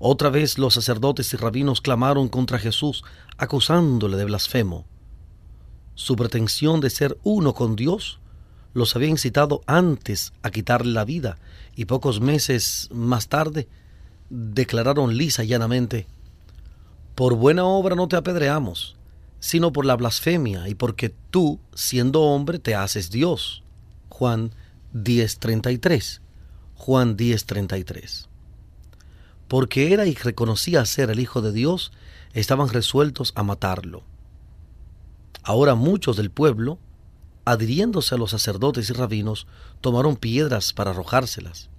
Otra 0.07 0.29
vez 0.29 0.59
los 0.59 0.75
sacerdotes 0.75 1.33
y 1.33 1.39
rabinos 1.39 1.81
clamaron 1.81 2.29
contra 2.29 2.59
Jesús, 2.59 3.05
acusándole 3.39 4.19
de 4.19 4.27
blasfemo. 4.27 4.85
Su 5.95 6.15
pretensión 6.15 6.83
de 6.83 6.91
ser 6.91 7.17
uno 7.23 7.55
con 7.55 7.75
Dios 7.75 8.21
los 8.75 8.95
había 8.95 9.09
incitado 9.09 9.63
antes 9.65 10.35
a 10.43 10.51
quitarle 10.51 10.93
la 10.93 11.07
vida 11.07 11.39
y 11.75 11.87
pocos 11.87 12.21
meses 12.21 12.91
más 12.93 13.29
tarde 13.29 13.67
declararon 14.29 15.17
lisa 15.17 15.43
y 15.43 15.47
llanamente, 15.47 16.07
por 17.15 17.35
buena 17.35 17.65
obra 17.65 17.97
no 17.97 18.07
te 18.07 18.17
apedreamos, 18.17 18.97
sino 19.41 19.73
por 19.73 19.87
la 19.87 19.97
blasfemia 19.97 20.69
y 20.69 20.75
porque 20.75 21.15
tú, 21.31 21.61
siendo 21.73 22.21
hombre, 22.21 22.59
te 22.59 22.75
haces 22.75 23.11
Dios. 23.11 23.63
Juan 24.11 24.51
10.33. 24.93 26.21
Juan 26.75 27.17
10.33. 27.17 28.34
Porque 29.55 29.93
era 29.93 30.05
y 30.07 30.15
reconocía 30.15 30.85
ser 30.85 31.13
el 31.13 31.21
Hijo 31.21 31.41
de 31.41 31.53
Dios, 31.53 31.93
estaban 32.33 32.71
resueltos 32.71 33.33
a 33.37 33.45
matarlo. 33.45 34.03
Ahora 35.45 35.77
muchos 35.77 36.17
del 36.17 36.33
pueblo, 36.33 36.81
adhiriéndose 37.45 38.17
a 38.17 38.19
los 38.19 38.33
sacerdotes 38.33 38.91
y 38.91 38.95
rabinos, 38.95 39.47
tomaron 39.81 40.17
piedras 40.17 40.73
para 40.73 40.91
arrojárselas. 40.91 41.71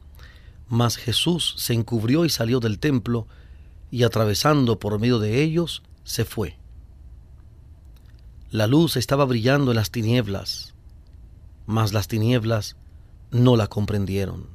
Mas 0.69 0.95
Jesús 0.95 1.53
se 1.57 1.73
encubrió 1.73 2.23
y 2.23 2.29
salió 2.29 2.61
del 2.61 2.79
templo, 2.79 3.27
y 3.91 4.03
atravesando 4.03 4.79
por 4.79 4.97
medio 4.97 5.19
de 5.19 5.43
ellos, 5.43 5.83
se 6.05 6.23
fue. 6.23 6.57
La 8.51 8.67
luz 8.67 8.95
estaba 8.95 9.25
brillando 9.25 9.71
en 9.71 9.75
las 9.75 9.91
tinieblas, 9.91 10.75
mas 11.65 11.91
las 11.91 12.07
tinieblas 12.07 12.77
no 13.31 13.57
la 13.57 13.67
comprendieron. 13.67 14.47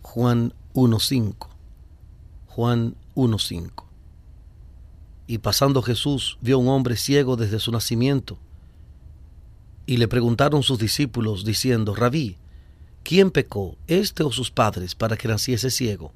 Juan 0.00 0.54
1.5. 0.72 1.55
Juan 2.56 2.96
1.5. 3.16 3.84
Y 5.26 5.38
pasando 5.38 5.82
Jesús 5.82 6.38
vio 6.40 6.56
a 6.56 6.58
un 6.58 6.68
hombre 6.68 6.96
ciego 6.96 7.36
desde 7.36 7.58
su 7.58 7.70
nacimiento. 7.70 8.38
Y 9.84 9.98
le 9.98 10.08
preguntaron 10.08 10.62
sus 10.62 10.78
discípulos 10.78 11.44
diciendo, 11.44 11.94
Rabí, 11.94 12.38
¿quién 13.02 13.30
pecó, 13.30 13.76
este 13.88 14.22
o 14.22 14.32
sus 14.32 14.50
padres, 14.50 14.94
para 14.94 15.18
que 15.18 15.28
naciese 15.28 15.70
ciego? 15.70 16.14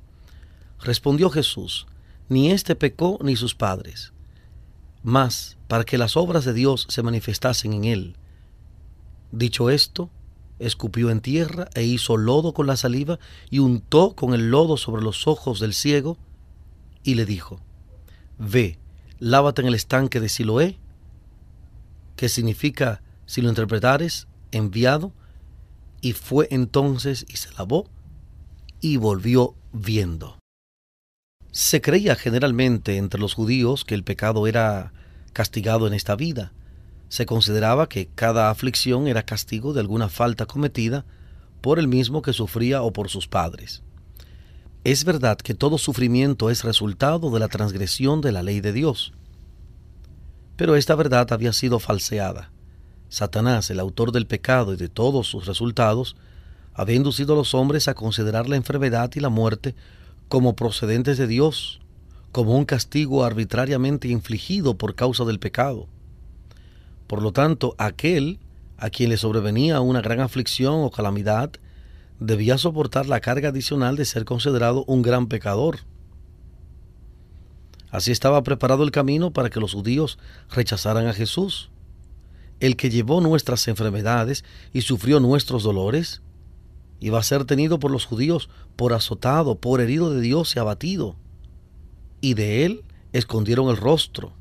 Respondió 0.80 1.28
Jesús, 1.28 1.86
ni 2.30 2.50
éste 2.50 2.74
pecó 2.74 3.18
ni 3.22 3.36
sus 3.36 3.54
padres, 3.54 4.14
mas 5.02 5.58
para 5.68 5.84
que 5.84 5.98
las 5.98 6.16
obras 6.16 6.46
de 6.46 6.54
Dios 6.54 6.86
se 6.88 7.02
manifestasen 7.02 7.74
en 7.74 7.84
él. 7.84 8.16
Dicho 9.30 9.68
esto, 9.68 10.08
escupió 10.58 11.10
en 11.10 11.20
tierra 11.20 11.68
e 11.74 11.82
hizo 11.82 12.16
lodo 12.16 12.54
con 12.54 12.66
la 12.66 12.78
saliva 12.78 13.18
y 13.50 13.58
untó 13.58 14.16
con 14.16 14.32
el 14.32 14.50
lodo 14.50 14.78
sobre 14.78 15.02
los 15.02 15.26
ojos 15.26 15.60
del 15.60 15.74
ciego 15.74 16.16
y 17.02 17.14
le 17.14 17.26
dijo, 17.26 17.60
Ve, 18.38 18.78
lávate 19.18 19.62
en 19.62 19.68
el 19.68 19.74
estanque 19.74 20.20
de 20.20 20.28
Siloé, 20.28 20.78
que 22.16 22.28
significa, 22.28 23.02
si 23.26 23.42
lo 23.42 23.48
interpretares, 23.48 24.26
enviado, 24.50 25.12
y 26.00 26.12
fue 26.12 26.48
entonces 26.50 27.26
y 27.28 27.36
se 27.36 27.52
lavó 27.52 27.86
y 28.80 28.96
volvió 28.96 29.54
viendo. 29.72 30.38
Se 31.52 31.80
creía 31.80 32.16
generalmente 32.16 32.96
entre 32.96 33.20
los 33.20 33.34
judíos 33.34 33.84
que 33.84 33.94
el 33.94 34.04
pecado 34.04 34.46
era 34.46 34.92
castigado 35.32 35.86
en 35.86 35.94
esta 35.94 36.16
vida, 36.16 36.52
se 37.10 37.26
consideraba 37.26 37.88
que 37.88 38.06
cada 38.06 38.50
aflicción 38.50 39.08
era 39.08 39.24
castigo 39.24 39.72
de 39.72 39.80
alguna 39.80 40.08
falta 40.08 40.46
cometida 40.46 41.04
por 41.60 41.80
el 41.80 41.88
mismo 41.88 42.22
que 42.22 42.32
sufría 42.32 42.82
o 42.82 42.92
por 42.92 43.08
sus 43.10 43.26
padres. 43.26 43.82
Es 44.82 45.04
verdad 45.04 45.36
que 45.36 45.52
todo 45.52 45.76
sufrimiento 45.76 46.48
es 46.48 46.64
resultado 46.64 47.30
de 47.30 47.38
la 47.38 47.48
transgresión 47.48 48.22
de 48.22 48.32
la 48.32 48.42
ley 48.42 48.62
de 48.62 48.72
Dios. 48.72 49.12
Pero 50.56 50.74
esta 50.74 50.94
verdad 50.94 51.30
había 51.34 51.52
sido 51.52 51.78
falseada. 51.80 52.50
Satanás, 53.10 53.68
el 53.68 53.78
autor 53.78 54.10
del 54.10 54.26
pecado 54.26 54.72
y 54.72 54.78
de 54.78 54.88
todos 54.88 55.26
sus 55.26 55.44
resultados, 55.44 56.16
había 56.72 56.96
inducido 56.96 57.34
a 57.34 57.36
los 57.36 57.52
hombres 57.52 57.88
a 57.88 57.94
considerar 57.94 58.48
la 58.48 58.56
enfermedad 58.56 59.10
y 59.14 59.20
la 59.20 59.28
muerte 59.28 59.74
como 60.28 60.56
procedentes 60.56 61.18
de 61.18 61.26
Dios, 61.26 61.80
como 62.32 62.56
un 62.56 62.64
castigo 62.64 63.24
arbitrariamente 63.24 64.08
infligido 64.08 64.78
por 64.78 64.94
causa 64.94 65.26
del 65.26 65.40
pecado. 65.40 65.88
Por 67.06 67.20
lo 67.20 67.32
tanto, 67.32 67.74
aquel 67.76 68.38
a 68.78 68.88
quien 68.88 69.10
le 69.10 69.18
sobrevenía 69.18 69.80
una 69.80 70.00
gran 70.00 70.20
aflicción 70.20 70.84
o 70.84 70.90
calamidad 70.90 71.50
debía 72.20 72.58
soportar 72.58 73.06
la 73.06 73.20
carga 73.20 73.48
adicional 73.48 73.96
de 73.96 74.04
ser 74.04 74.24
considerado 74.24 74.84
un 74.86 75.02
gran 75.02 75.26
pecador. 75.26 75.80
Así 77.90 78.12
estaba 78.12 78.42
preparado 78.42 78.84
el 78.84 78.92
camino 78.92 79.32
para 79.32 79.50
que 79.50 79.58
los 79.58 79.74
judíos 79.74 80.18
rechazaran 80.50 81.06
a 81.08 81.14
Jesús, 81.14 81.70
el 82.60 82.76
que 82.76 82.90
llevó 82.90 83.20
nuestras 83.20 83.66
enfermedades 83.66 84.44
y 84.72 84.82
sufrió 84.82 85.18
nuestros 85.18 85.62
dolores, 85.64 86.20
iba 87.00 87.18
a 87.18 87.22
ser 87.22 87.46
tenido 87.46 87.80
por 87.80 87.90
los 87.90 88.04
judíos 88.04 88.50
por 88.76 88.92
azotado, 88.92 89.58
por 89.58 89.80
herido 89.80 90.14
de 90.14 90.20
Dios 90.20 90.54
y 90.54 90.58
abatido. 90.58 91.16
Y 92.20 92.34
de 92.34 92.66
él 92.66 92.84
escondieron 93.12 93.70
el 93.70 93.78
rostro. 93.78 94.34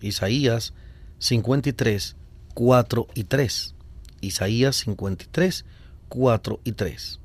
Isaías 0.00 0.74
53, 1.20 2.16
4 2.54 3.06
y 3.14 3.24
3. 3.24 3.74
Isaías 4.20 4.76
53, 4.76 5.64
4 6.14 6.60
y 6.62 6.72
3. 6.72 7.20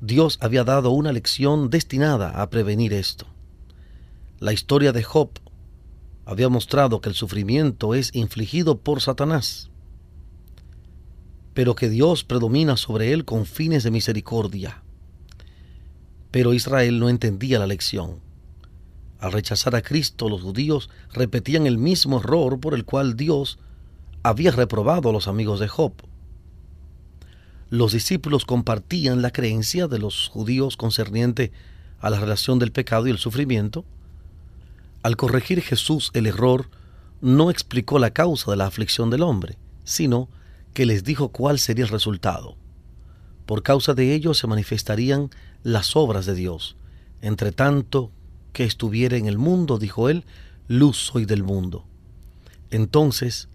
Dios 0.00 0.38
había 0.40 0.62
dado 0.62 0.90
una 0.90 1.10
lección 1.10 1.70
destinada 1.70 2.40
a 2.40 2.50
prevenir 2.50 2.92
esto. 2.92 3.26
La 4.38 4.52
historia 4.52 4.92
de 4.92 5.02
Job 5.02 5.30
había 6.24 6.48
mostrado 6.48 7.00
que 7.00 7.08
el 7.08 7.16
sufrimiento 7.16 7.96
es 7.96 8.14
infligido 8.14 8.78
por 8.78 9.00
Satanás, 9.00 9.70
pero 11.52 11.74
que 11.74 11.88
Dios 11.88 12.22
predomina 12.22 12.76
sobre 12.76 13.12
él 13.12 13.24
con 13.24 13.44
fines 13.44 13.82
de 13.82 13.90
misericordia. 13.90 14.84
Pero 16.30 16.54
Israel 16.54 17.00
no 17.00 17.08
entendía 17.08 17.58
la 17.58 17.66
lección. 17.66 18.20
Al 19.18 19.32
rechazar 19.32 19.74
a 19.74 19.82
Cristo, 19.82 20.28
los 20.28 20.42
judíos 20.42 20.90
repetían 21.12 21.66
el 21.66 21.76
mismo 21.76 22.20
error 22.20 22.60
por 22.60 22.74
el 22.74 22.84
cual 22.84 23.16
Dios 23.16 23.58
había 24.22 24.52
reprobado 24.52 25.08
a 25.08 25.12
los 25.12 25.26
amigos 25.26 25.58
de 25.58 25.66
Job. 25.66 26.07
Los 27.70 27.92
discípulos 27.92 28.44
compartían 28.44 29.20
la 29.20 29.30
creencia 29.30 29.88
de 29.88 29.98
los 29.98 30.28
judíos 30.28 30.76
concerniente 30.76 31.52
a 32.00 32.10
la 32.10 32.18
relación 32.18 32.58
del 32.58 32.72
pecado 32.72 33.06
y 33.06 33.10
el 33.10 33.18
sufrimiento, 33.18 33.84
al 35.02 35.16
corregir 35.16 35.62
Jesús 35.62 36.10
el 36.14 36.26
error, 36.26 36.70
no 37.20 37.50
explicó 37.50 37.98
la 37.98 38.10
causa 38.10 38.50
de 38.50 38.56
la 38.56 38.66
aflicción 38.66 39.10
del 39.10 39.22
hombre, 39.22 39.56
sino 39.84 40.28
que 40.74 40.86
les 40.86 41.04
dijo 41.04 41.28
cuál 41.28 41.58
sería 41.58 41.84
el 41.84 41.90
resultado. 41.90 42.56
Por 43.46 43.62
causa 43.62 43.94
de 43.94 44.14
ello 44.14 44.34
se 44.34 44.46
manifestarían 44.46 45.30
las 45.62 45.96
obras 45.96 46.26
de 46.26 46.34
Dios. 46.34 46.76
Entre 47.20 47.52
tanto 47.52 48.10
que 48.52 48.64
estuviera 48.64 49.16
en 49.16 49.26
el 49.26 49.38
mundo, 49.38 49.78
dijo 49.78 50.08
él, 50.08 50.24
luz 50.68 50.96
soy 50.96 51.24
del 51.24 51.42
mundo. 51.42 51.84
Entonces, 52.70 53.48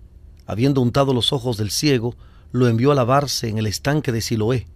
habiendo 0.46 0.82
untado 0.82 1.14
los 1.14 1.32
ojos 1.32 1.58
del 1.58 1.72
ciego, 1.72 2.16
lo 2.54 2.68
envió 2.68 2.92
a 2.92 2.96
lavarse 2.96 3.50
en 3.50 3.58
el 3.58 3.66
estanque 3.66 4.12
de 4.12 4.22
Siloé, 4.22 4.68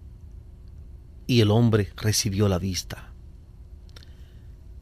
y 1.28 1.42
el 1.42 1.52
hombre 1.52 1.94
recibió 1.96 2.50
la 2.50 2.58
vista. 2.58 3.14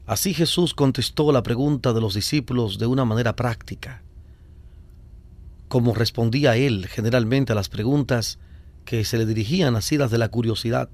Así 0.06 0.32
Jesús 0.32 0.72
contestó 0.72 1.30
la 1.30 1.42
pregunta 1.42 1.92
de 1.92 2.00
los 2.00 2.14
discípulos 2.14 2.78
de 2.78 2.86
una 2.86 3.04
manera 3.04 3.36
práctica. 3.36 4.02
Como 5.68 5.94
respondía 5.94 6.56
él 6.56 6.86
generalmente 6.86 7.52
a 7.52 7.56
las 7.56 7.68
preguntas 7.68 8.38
que 8.86 9.04
se 9.04 9.18
le 9.18 9.26
dirigían 9.26 9.74
nacidas 9.74 10.10
de 10.10 10.18
la 10.18 10.30
curiosidad. 10.30 10.88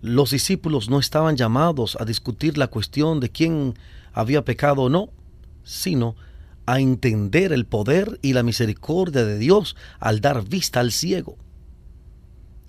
Los 0.00 0.30
discípulos 0.30 0.88
no 0.88 1.00
estaban 1.00 1.36
llamados 1.36 1.98
a 2.00 2.06
discutir 2.06 2.56
la 2.56 2.68
cuestión 2.68 3.20
de 3.20 3.28
quién 3.28 3.74
había 4.14 4.44
pecado 4.44 4.82
o 4.82 4.88
no, 4.88 5.10
sino 5.64 6.16
a 6.66 6.80
entender 6.80 7.52
el 7.52 7.64
poder 7.64 8.18
y 8.22 8.32
la 8.32 8.42
misericordia 8.42 9.24
de 9.24 9.38
Dios 9.38 9.76
al 9.98 10.20
dar 10.20 10.44
vista 10.46 10.80
al 10.80 10.92
ciego. 10.92 11.36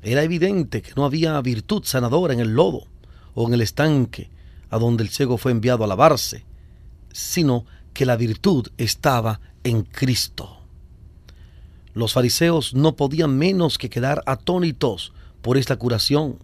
Era 0.02 0.24
evidente 0.24 0.82
que 0.82 0.94
no 0.96 1.04
había 1.04 1.42
virtud 1.42 1.84
sanadora 1.84 2.34
en 2.34 2.40
el 2.40 2.54
lodo 2.54 2.88
o 3.34 3.48
en 3.48 3.54
el 3.54 3.62
estanque 3.62 4.30
a 4.70 4.78
donde 4.78 5.04
el 5.04 5.10
ciego 5.10 5.38
fue 5.38 5.52
enviado 5.52 5.84
a 5.84 5.88
lavarse, 5.88 6.46
sino 7.12 7.66
que 7.94 8.06
la 8.06 8.16
virtud 8.16 8.68
estaba 8.78 9.42
en 9.64 9.82
Cristo. 9.82 10.58
Los 11.94 12.14
fariseos 12.14 12.76
no 12.76 12.96
podían 12.96 13.36
menos 13.38 13.80
que 13.80 13.90
quedar 13.90 14.22
atónitos 14.28 15.14
por 15.42 15.58
esta 15.58 15.78
curación. 15.78 16.38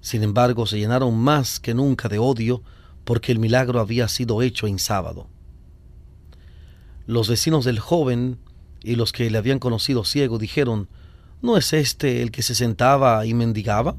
Sin 0.00 0.22
embargo, 0.22 0.64
se 0.66 0.78
llenaron 0.78 1.18
más 1.18 1.60
que 1.60 1.74
nunca 1.74 2.08
de 2.08 2.18
odio 2.18 2.62
porque 3.04 3.32
el 3.32 3.38
milagro 3.38 3.80
había 3.80 4.08
sido 4.08 4.40
hecho 4.40 4.66
en 4.66 4.78
sábado. 4.78 5.28
Los 7.06 7.28
vecinos 7.28 7.64
del 7.64 7.78
joven 7.78 8.38
y 8.82 8.96
los 8.96 9.12
que 9.12 9.30
le 9.30 9.38
habían 9.38 9.58
conocido 9.58 10.04
ciego 10.04 10.38
dijeron, 10.38 10.88
¿no 11.42 11.56
es 11.56 11.72
este 11.72 12.22
el 12.22 12.30
que 12.30 12.42
se 12.42 12.54
sentaba 12.54 13.24
y 13.26 13.34
mendigaba? 13.34 13.96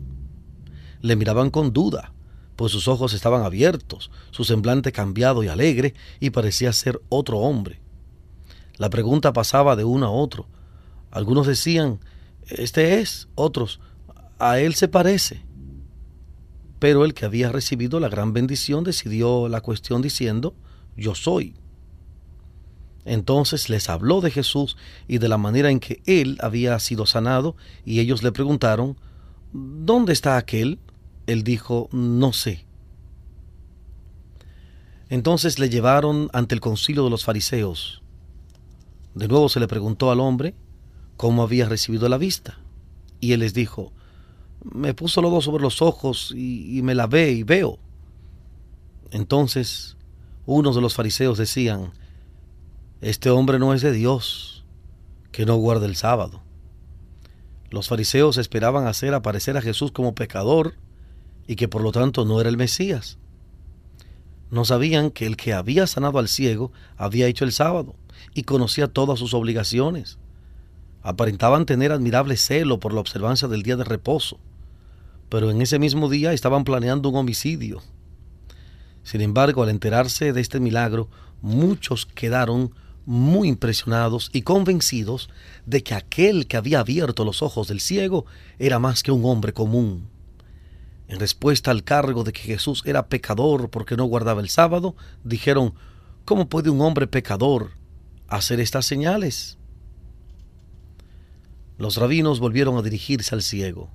Le 1.01 1.15
miraban 1.15 1.49
con 1.49 1.73
duda 1.73 2.13
pues 2.61 2.73
sus 2.73 2.87
ojos 2.87 3.13
estaban 3.13 3.41
abiertos, 3.41 4.11
su 4.29 4.43
semblante 4.43 4.91
cambiado 4.91 5.43
y 5.43 5.47
alegre, 5.47 5.95
y 6.19 6.29
parecía 6.29 6.71
ser 6.73 7.01
otro 7.09 7.39
hombre. 7.39 7.81
La 8.77 8.91
pregunta 8.91 9.33
pasaba 9.33 9.75
de 9.75 9.83
uno 9.83 10.05
a 10.05 10.11
otro. 10.11 10.45
Algunos 11.09 11.47
decían, 11.47 11.99
este 12.47 12.99
es, 12.99 13.29
otros, 13.33 13.79
a 14.37 14.59
él 14.59 14.75
se 14.75 14.87
parece. 14.87 15.43
Pero 16.77 17.03
el 17.03 17.15
que 17.15 17.25
había 17.25 17.51
recibido 17.51 17.99
la 17.99 18.09
gran 18.09 18.31
bendición 18.31 18.83
decidió 18.83 19.49
la 19.49 19.61
cuestión 19.61 20.03
diciendo, 20.03 20.53
yo 20.95 21.15
soy. 21.15 21.55
Entonces 23.05 23.69
les 23.69 23.89
habló 23.89 24.21
de 24.21 24.31
Jesús 24.31 24.77
y 25.07 25.17
de 25.17 25.27
la 25.27 25.37
manera 25.37 25.71
en 25.71 25.79
que 25.79 26.01
él 26.05 26.37
había 26.41 26.77
sido 26.79 27.05
sanado, 27.05 27.55
y 27.85 27.99
ellos 27.99 28.23
le 28.23 28.31
preguntaron, 28.31 28.97
¿dónde 29.53 30.13
está 30.13 30.37
aquel? 30.37 30.79
Él 31.27 31.43
dijo, 31.43 31.89
no 31.91 32.33
sé. 32.33 32.65
Entonces 35.09 35.59
le 35.59 35.69
llevaron 35.69 36.29
ante 36.33 36.55
el 36.55 36.61
concilio 36.61 37.03
de 37.03 37.09
los 37.09 37.25
fariseos. 37.25 38.01
De 39.13 39.27
nuevo 39.27 39.49
se 39.49 39.59
le 39.59 39.67
preguntó 39.67 40.11
al 40.11 40.19
hombre 40.19 40.55
cómo 41.17 41.43
había 41.43 41.67
recibido 41.67 42.07
la 42.07 42.17
vista. 42.17 42.59
Y 43.19 43.33
él 43.33 43.41
les 43.41 43.53
dijo, 43.53 43.91
me 44.63 44.93
puso 44.93 45.21
lodo 45.21 45.41
sobre 45.41 45.63
los 45.63 45.81
ojos 45.81 46.33
y, 46.35 46.77
y 46.77 46.81
me 46.81 46.95
lavé 46.95 47.31
y 47.31 47.43
veo. 47.43 47.77
Entonces 49.11 49.97
unos 50.45 50.75
de 50.75 50.81
los 50.81 50.93
fariseos 50.93 51.37
decían, 51.37 51.91
este 53.01 53.31
hombre 53.31 53.57
no 53.57 53.73
es 53.73 53.81
de 53.81 53.91
Dios, 53.91 54.63
que 55.31 55.47
no 55.47 55.55
guarda 55.55 55.87
el 55.87 55.95
sábado. 55.95 56.43
Los 57.71 57.87
fariseos 57.87 58.37
esperaban 58.37 58.85
hacer 58.85 59.15
aparecer 59.15 59.57
a 59.57 59.61
Jesús 59.61 59.91
como 59.91 60.13
pecador 60.13 60.75
y 61.47 61.55
que 61.55 61.67
por 61.67 61.81
lo 61.81 61.91
tanto 61.91 62.25
no 62.25 62.39
era 62.39 62.49
el 62.49 62.57
Mesías. 62.57 63.17
No 64.51 64.65
sabían 64.65 65.09
que 65.09 65.25
el 65.25 65.35
que 65.35 65.53
había 65.53 65.87
sanado 65.87 66.19
al 66.19 66.27
ciego 66.27 66.71
había 66.95 67.25
hecho 67.25 67.43
el 67.43 67.53
sábado 67.53 67.95
y 68.35 68.43
conocía 68.43 68.87
todas 68.87 69.17
sus 69.17 69.33
obligaciones. 69.33 70.19
Aparentaban 71.01 71.65
tener 71.65 71.91
admirable 71.91 72.37
celo 72.37 72.79
por 72.79 72.93
la 72.93 72.99
observancia 72.99 73.47
del 73.47 73.63
día 73.63 73.77
de 73.77 73.83
reposo, 73.83 74.39
pero 75.27 75.49
en 75.49 75.61
ese 75.61 75.79
mismo 75.79 76.07
día 76.07 76.33
estaban 76.33 76.65
planeando 76.65 77.09
un 77.09 77.15
homicidio. 77.15 77.81
Sin 79.01 79.21
embargo, 79.21 79.63
al 79.63 79.69
enterarse 79.69 80.33
de 80.33 80.41
este 80.41 80.59
milagro, 80.59 81.09
muchos 81.41 82.05
quedaron 82.05 82.75
muy 83.05 83.47
impresionados 83.47 84.29
y 84.33 84.43
convencidos 84.43 85.29
de 85.65 85.83
que 85.83 85.93
aquel 85.93 86.47
que 86.47 86.57
había 86.57 86.79
abierto 86.79 87.25
los 87.25 87.41
ojos 87.41 87.67
del 87.67 87.79
ciego 87.79 88.25
era 88.59 88.79
más 88.79 89.03
que 89.03 89.11
un 89.11 89.25
hombre 89.25 89.53
común. 89.53 90.07
En 91.07 91.19
respuesta 91.19 91.71
al 91.71 91.83
cargo 91.83 92.23
de 92.23 92.31
que 92.31 92.41
Jesús 92.41 92.83
era 92.85 93.07
pecador 93.07 93.69
porque 93.69 93.97
no 93.97 94.05
guardaba 94.05 94.41
el 94.41 94.49
sábado, 94.49 94.95
dijeron, 95.23 95.73
¿cómo 96.25 96.47
puede 96.47 96.69
un 96.69 96.81
hombre 96.81 97.07
pecador 97.07 97.71
hacer 98.27 98.59
estas 98.59 98.85
señales? 98.85 99.57
Los 101.77 101.97
rabinos 101.97 102.39
volvieron 102.39 102.77
a 102.77 102.81
dirigirse 102.81 103.35
al 103.35 103.41
ciego. 103.41 103.89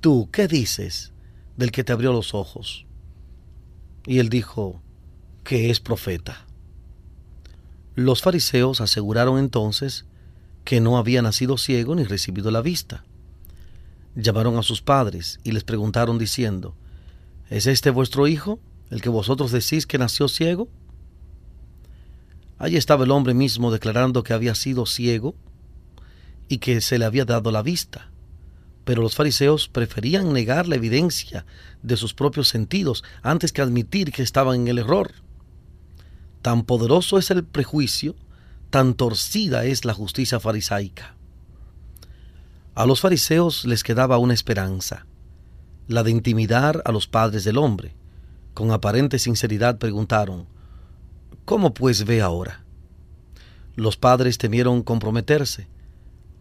¿Tú 0.00 0.28
qué 0.30 0.46
dices 0.46 1.12
del 1.56 1.72
que 1.72 1.82
te 1.82 1.92
abrió 1.92 2.12
los 2.12 2.34
ojos? 2.34 2.86
Y 4.06 4.18
él 4.18 4.28
dijo, 4.28 4.82
que 5.44 5.70
es 5.70 5.80
profeta. 5.80 6.46
Los 7.94 8.22
fariseos 8.22 8.80
aseguraron 8.80 9.38
entonces 9.38 10.06
que 10.64 10.80
no 10.80 10.96
había 10.96 11.22
nacido 11.22 11.58
ciego 11.58 11.94
ni 11.94 12.04
recibido 12.04 12.50
la 12.50 12.62
vista 12.62 13.04
llamaron 14.14 14.58
a 14.58 14.62
sus 14.62 14.82
padres 14.82 15.40
y 15.42 15.52
les 15.52 15.64
preguntaron 15.64 16.18
diciendo, 16.18 16.74
¿Es 17.50 17.66
este 17.66 17.90
vuestro 17.90 18.26
hijo, 18.26 18.58
el 18.90 19.00
que 19.00 19.08
vosotros 19.08 19.52
decís 19.52 19.86
que 19.86 19.98
nació 19.98 20.28
ciego? 20.28 20.68
Allí 22.58 22.76
estaba 22.76 23.04
el 23.04 23.10
hombre 23.10 23.34
mismo 23.34 23.70
declarando 23.72 24.22
que 24.22 24.32
había 24.32 24.54
sido 24.54 24.86
ciego 24.86 25.34
y 26.48 26.58
que 26.58 26.80
se 26.80 26.98
le 26.98 27.04
había 27.04 27.24
dado 27.24 27.50
la 27.50 27.62
vista. 27.62 28.10
Pero 28.84 29.02
los 29.02 29.14
fariseos 29.14 29.68
preferían 29.68 30.32
negar 30.32 30.68
la 30.68 30.76
evidencia 30.76 31.46
de 31.82 31.96
sus 31.96 32.14
propios 32.14 32.48
sentidos 32.48 33.04
antes 33.22 33.52
que 33.52 33.62
admitir 33.62 34.12
que 34.12 34.22
estaban 34.22 34.62
en 34.62 34.68
el 34.68 34.78
error. 34.78 35.12
Tan 36.42 36.64
poderoso 36.64 37.18
es 37.18 37.30
el 37.30 37.44
prejuicio, 37.44 38.16
tan 38.70 38.94
torcida 38.94 39.64
es 39.64 39.84
la 39.84 39.94
justicia 39.94 40.40
farisaica. 40.40 41.14
A 42.74 42.84
los 42.84 43.00
fariseos 43.00 43.64
les 43.64 43.84
quedaba 43.84 44.18
una 44.18 44.34
esperanza, 44.34 45.06
la 45.86 46.02
de 46.02 46.10
intimidar 46.10 46.82
a 46.84 46.90
los 46.90 47.06
padres 47.06 47.44
del 47.44 47.58
hombre. 47.58 47.94
Con 48.54 48.72
aparente 48.72 49.18
sinceridad 49.18 49.78
preguntaron, 49.78 50.46
¿Cómo 51.44 51.74
pues 51.74 52.04
ve 52.04 52.22
ahora? 52.22 52.64
Los 53.76 53.96
padres 53.96 54.38
temieron 54.38 54.82
comprometerse, 54.82 55.68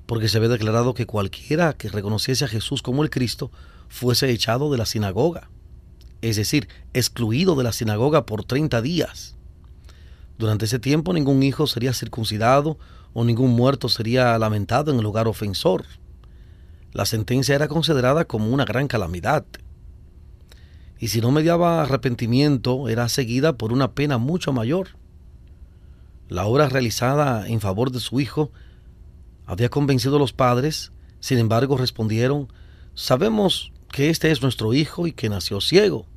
porque 0.05 0.29
se 0.29 0.37
había 0.37 0.49
declarado 0.49 0.93
que 0.93 1.05
cualquiera 1.05 1.73
que 1.73 1.89
reconociese 1.89 2.45
a 2.45 2.47
Jesús 2.47 2.81
como 2.81 3.03
el 3.03 3.09
Cristo 3.09 3.51
fuese 3.87 4.29
echado 4.31 4.71
de 4.71 4.77
la 4.77 4.85
sinagoga, 4.85 5.49
es 6.21 6.37
decir, 6.37 6.69
excluido 6.93 7.55
de 7.55 7.63
la 7.63 7.71
sinagoga 7.71 8.25
por 8.25 8.43
30 8.45 8.81
días. 8.81 9.35
Durante 10.41 10.65
ese 10.65 10.79
tiempo 10.79 11.13
ningún 11.13 11.43
hijo 11.43 11.67
sería 11.67 11.93
circuncidado 11.93 12.79
o 13.13 13.23
ningún 13.23 13.51
muerto 13.51 13.89
sería 13.89 14.35
lamentado 14.39 14.91
en 14.91 14.97
el 14.97 15.03
lugar 15.03 15.27
ofensor. 15.27 15.85
La 16.93 17.05
sentencia 17.05 17.53
era 17.53 17.67
considerada 17.67 18.25
como 18.25 18.47
una 18.49 18.65
gran 18.65 18.87
calamidad. 18.87 19.45
Y 20.97 21.09
si 21.09 21.21
no 21.21 21.29
mediaba 21.29 21.83
arrepentimiento, 21.83 22.89
era 22.89 23.07
seguida 23.07 23.55
por 23.55 23.71
una 23.71 23.91
pena 23.91 24.17
mucho 24.17 24.51
mayor. 24.51 24.87
La 26.27 26.45
obra 26.45 26.69
realizada 26.69 27.47
en 27.47 27.61
favor 27.61 27.91
de 27.91 27.99
su 27.99 28.19
hijo 28.19 28.51
había 29.45 29.69
convencido 29.69 30.15
a 30.15 30.19
los 30.19 30.33
padres, 30.33 30.91
sin 31.19 31.37
embargo 31.37 31.77
respondieron, 31.77 32.51
sabemos 32.95 33.73
que 33.91 34.09
este 34.09 34.31
es 34.31 34.41
nuestro 34.41 34.73
hijo 34.73 35.05
y 35.05 35.11
que 35.11 35.29
nació 35.29 35.61
ciego, 35.61 36.07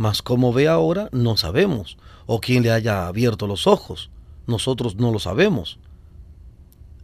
mas 0.00 0.22
cómo 0.22 0.50
ve 0.54 0.66
ahora 0.66 1.10
no 1.12 1.36
sabemos, 1.36 1.98
o 2.24 2.40
quién 2.40 2.62
le 2.62 2.72
haya 2.72 3.06
abierto 3.06 3.46
los 3.46 3.66
ojos, 3.66 4.08
nosotros 4.46 4.96
no 4.96 5.12
lo 5.12 5.18
sabemos. 5.18 5.78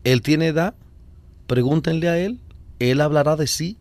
¿Él 0.02 0.22
tiene 0.22 0.46
edad? 0.46 0.74
Pregúntenle 1.46 2.08
a 2.08 2.16
él, 2.16 2.40
él 2.78 3.02
hablará 3.02 3.36
de 3.36 3.48
sí. 3.48 3.76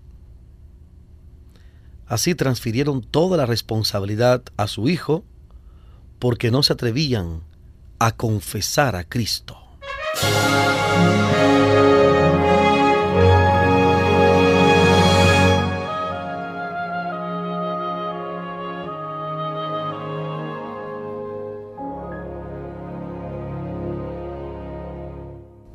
Así 2.07 2.36
transfirieron 2.36 3.03
toda 3.03 3.38
la 3.38 3.45
responsabilidad 3.45 4.43
a 4.57 4.68
su 4.68 4.89
hijo 4.89 5.24
porque 6.20 6.51
no 6.51 6.61
se 6.61 6.74
atrevían 6.74 7.39
a 7.99 8.11
confesar 8.18 8.97
a 8.97 9.05
Cristo. 9.05 9.57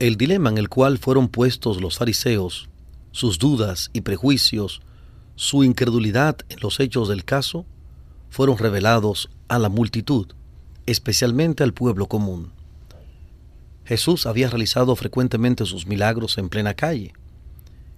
El 0.00 0.16
dilema 0.16 0.50
en 0.50 0.58
el 0.58 0.68
cual 0.68 0.98
fueron 0.98 1.28
puestos 1.28 1.80
los 1.80 1.98
fariseos, 1.98 2.68
sus 3.12 3.38
dudas 3.38 3.90
y 3.92 4.00
prejuicios, 4.00 4.80
su 5.36 5.62
incredulidad 5.62 6.38
en 6.48 6.58
los 6.60 6.80
hechos 6.80 7.08
del 7.08 7.24
caso, 7.24 7.66
fueron 8.30 8.58
revelados 8.58 9.30
a 9.48 9.58
la 9.58 9.68
multitud 9.68 10.26
especialmente 10.86 11.62
al 11.62 11.72
pueblo 11.72 12.06
común. 12.06 12.50
Jesús 13.84 14.26
había 14.26 14.48
realizado 14.48 14.96
frecuentemente 14.96 15.64
sus 15.66 15.86
milagros 15.86 16.38
en 16.38 16.48
plena 16.48 16.74
calle, 16.74 17.12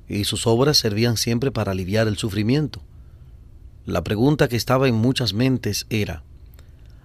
y 0.08 0.24
sus 0.24 0.46
obras 0.46 0.76
servían 0.76 1.16
siempre 1.16 1.50
para 1.50 1.72
aliviar 1.72 2.06
el 2.08 2.18
sufrimiento. 2.18 2.82
La 3.86 4.04
pregunta 4.04 4.48
que 4.48 4.56
estaba 4.56 4.88
en 4.88 4.94
muchas 4.94 5.32
mentes 5.32 5.86
era, 5.88 6.22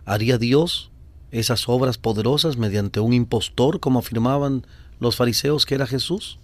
¿haría 0.06 0.38
Dios 0.38 0.92
esas 1.32 1.70
obras 1.70 1.98
poderosas 1.98 2.58
mediante 2.58 3.00
un 3.00 3.14
impostor 3.14 3.80
como 3.80 4.00
afirmaban 4.00 4.66
los 5.00 5.16
fariseos 5.16 5.66
que 5.66 5.76
era 5.76 5.88
Jesús? 5.88 6.40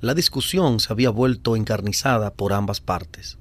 La 0.00 0.14
discusión 0.14 0.80
se 0.80 0.92
había 0.92 1.10
vuelto 1.10 1.56
encarnizada 1.56 2.32
por 2.32 2.52
ambas 2.52 2.80
partes. 2.80 3.38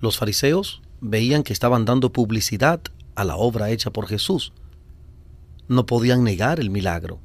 Los 0.00 0.18
fariseos 0.18 0.82
veían 1.00 1.42
que 1.42 1.52
estaban 1.52 1.84
dando 1.84 2.12
publicidad 2.12 2.80
a 3.14 3.24
la 3.24 3.36
obra 3.36 3.70
hecha 3.70 3.90
por 3.90 4.06
Jesús. 4.06 4.52
No 5.68 5.86
podían 5.86 6.24
negar 6.24 6.60
el 6.60 6.70
milagro. 6.70 7.20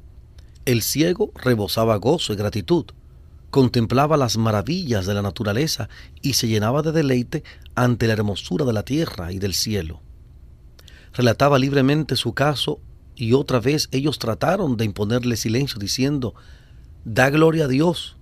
El 0.64 0.82
ciego 0.82 1.32
rebosaba 1.34 1.96
gozo 1.96 2.32
y 2.32 2.36
gratitud, 2.36 2.86
contemplaba 3.50 4.16
las 4.16 4.36
maravillas 4.36 5.06
de 5.06 5.14
la 5.14 5.22
naturaleza 5.22 5.88
y 6.22 6.34
se 6.34 6.48
llenaba 6.48 6.82
de 6.82 6.92
deleite 6.92 7.42
ante 7.74 8.06
la 8.06 8.12
hermosura 8.14 8.64
de 8.64 8.72
la 8.72 8.82
tierra 8.84 9.32
y 9.32 9.38
del 9.38 9.54
cielo. 9.54 10.02
Relataba 11.14 11.58
libremente 11.58 12.16
su 12.16 12.34
caso 12.34 12.80
y 13.18 13.32
otra 13.32 13.58
vez 13.58 13.88
ellos 13.90 14.20
trataron 14.20 14.76
de 14.76 14.84
imponerle 14.84 15.36
silencio 15.36 15.80
diciendo, 15.80 16.34
Da 17.04 17.30
gloria 17.30 17.64
a 17.64 17.68
Dios. 17.68 18.16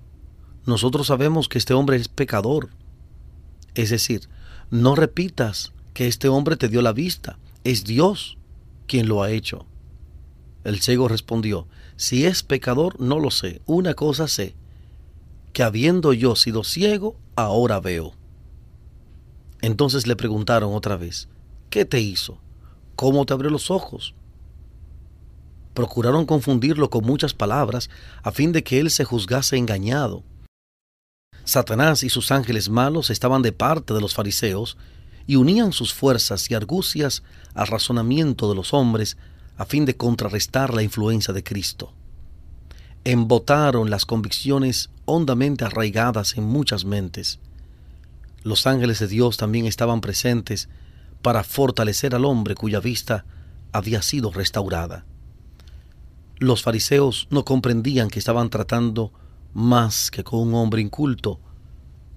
Nosotros 0.65 1.09
sabemos 1.09 1.51
que 1.51 1.59
este 1.59 1.75
hombre 1.75 1.97
es 1.97 2.09
pecador. 2.09 2.71
Es 3.75 3.91
decir, 3.91 4.23
no 4.71 4.95
repitas 4.95 5.75
que 5.93 6.09
este 6.09 6.29
hombre 6.29 6.57
te 6.57 6.69
dio 6.69 6.81
la 6.81 6.95
vista 6.95 7.39
es 7.63 7.85
Dios 7.85 8.39
quien 8.87 9.07
lo 9.07 9.23
ha 9.23 9.31
hecho. 9.31 9.67
El 10.65 10.81
ciego 10.81 11.09
respondió, 11.09 11.69
si 11.97 12.25
es 12.25 12.43
pecador, 12.43 12.99
no 12.99 13.19
lo 13.19 13.31
sé. 13.31 13.61
Una 13.67 13.93
cosa 13.93 14.29
sé, 14.29 14.55
que 15.53 15.63
habiendo 15.63 16.15
yo 16.15 16.37
sido 16.37 16.65
ciego, 16.65 17.17
ahora 17.35 17.81
veo. 17.81 18.15
Entonces 19.61 20.07
le 20.07 20.17
preguntaron 20.17 20.75
otra 20.75 20.97
vez, 20.97 21.29
¿qué 21.69 21.85
te 21.85 22.01
hizo? 22.01 22.39
¿Cómo 22.95 23.27
te 23.27 23.35
abrió 23.35 23.51
los 23.51 23.71
ojos? 23.71 24.15
Procuraron 25.77 26.25
confundirlo 26.25 26.89
con 26.89 27.05
muchas 27.05 27.35
palabras 27.35 27.91
a 28.23 28.33
fin 28.33 28.51
de 28.51 28.65
que 28.65 28.81
él 28.81 28.91
se 28.91 29.05
juzgase 29.05 29.59
engañado. 29.59 30.23
Satanás 31.45 32.03
y 32.03 32.09
sus 32.09 32.31
ángeles 32.31 32.71
malos 32.71 33.11
estaban 33.11 33.43
de 33.43 33.53
parte 33.53 33.93
de 33.93 34.01
los 34.01 34.15
fariseos 34.15 34.79
y 35.27 35.37
unían 35.37 35.73
sus 35.73 35.93
fuerzas 35.93 36.51
y 36.51 36.55
argucias 36.55 37.23
al 37.53 37.67
razonamiento 37.67 38.49
de 38.49 38.55
los 38.55 38.73
hombres 38.73 39.19
a 39.59 39.67
fin 39.67 39.85
de 39.85 39.99
contrarrestar 39.99 40.73
la 40.73 40.83
influencia 40.83 41.35
de 41.35 41.45
Cristo. 41.45 41.93
Embotaron 43.05 43.91
las 43.91 44.07
convicciones 44.07 44.89
hondamente 45.05 45.67
arraigadas 45.67 46.39
en 46.39 46.45
muchas 46.45 46.87
mentes. 46.87 47.39
Los 48.43 48.67
ángeles 48.67 48.99
de 48.99 49.09
Dios 49.09 49.37
también 49.37 49.67
estaban 49.67 50.01
presentes 50.01 50.71
para 51.21 51.45
fortalecer 51.45 52.15
al 52.15 52.25
hombre 52.25 52.55
cuya 52.55 52.81
vista 52.81 53.27
había 53.73 54.01
sido 54.01 54.31
restaurada. 54.31 55.05
Los 56.39 56.63
fariseos 56.63 57.29
no 57.31 57.45
comprendían 57.45 58.11
que 58.11 58.19
estaban 58.19 58.51
tratando 58.51 59.11
más 59.55 60.11
que 60.11 60.23
con 60.23 60.41
un 60.41 60.55
hombre 60.55 60.83
inculto, 60.83 61.41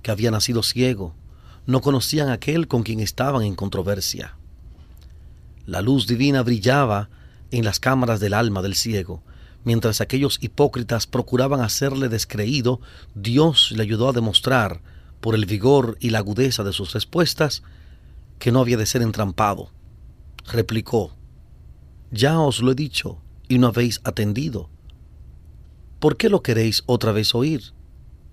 que 0.01 0.11
había 0.11 0.30
nacido 0.30 0.61
ciego, 0.61 1.15
no 1.65 1.80
conocían 1.80 2.30
aquel 2.30 2.67
con 2.67 2.84
quien 2.84 2.99
estaban 2.99 3.43
en 3.43 3.55
controversia. 3.55 4.36
La 5.65 5.82
luz 5.82 6.05
divina 6.05 6.43
brillaba 6.43 7.09
en 7.51 7.63
las 7.63 7.80
cámaras 7.80 8.20
del 8.20 8.34
alma 8.34 8.61
del 8.61 8.76
ciego. 8.76 9.24
Mientras 9.63 10.01
aquellos 10.01 10.38
hipócritas 10.41 11.07
procuraban 11.07 11.61
hacerle 11.61 12.09
descreído, 12.09 12.82
Dios 13.15 13.72
le 13.72 13.84
ayudó 13.84 14.09
a 14.09 14.13
demostrar, 14.13 14.82
por 15.22 15.36
el 15.36 15.45
vigor 15.45 15.97
y 15.99 16.09
la 16.09 16.20
agudeza 16.20 16.63
de 16.63 16.74
sus 16.74 16.93
respuestas, 16.93 17.63
que 18.38 18.51
no 18.51 18.59
había 18.59 18.78
de 18.78 18.86
ser 18.86 19.01
entrampado. 19.01 19.70
Replicó, 20.45 21.13
Ya 22.11 22.39
os 22.39 22.61
lo 22.61 22.72
he 22.72 22.76
dicho, 22.76 23.22
y 23.49 23.57
no 23.57 23.67
habéis 23.67 23.99
atendido. 24.05 24.69
¿Por 25.99 26.15
qué 26.15 26.29
lo 26.29 26.41
queréis 26.41 26.83
otra 26.85 27.11
vez 27.11 27.35
oír? 27.35 27.73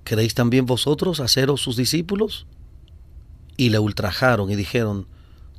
¿Queréis 0.04 0.34
también 0.34 0.66
vosotros 0.66 1.18
haceros 1.18 1.60
sus 1.60 1.76
discípulos? 1.76 2.46
y 3.56 3.70
le 3.70 3.78
ultrajaron 3.78 4.50
y 4.50 4.56
dijeron, 4.56 5.06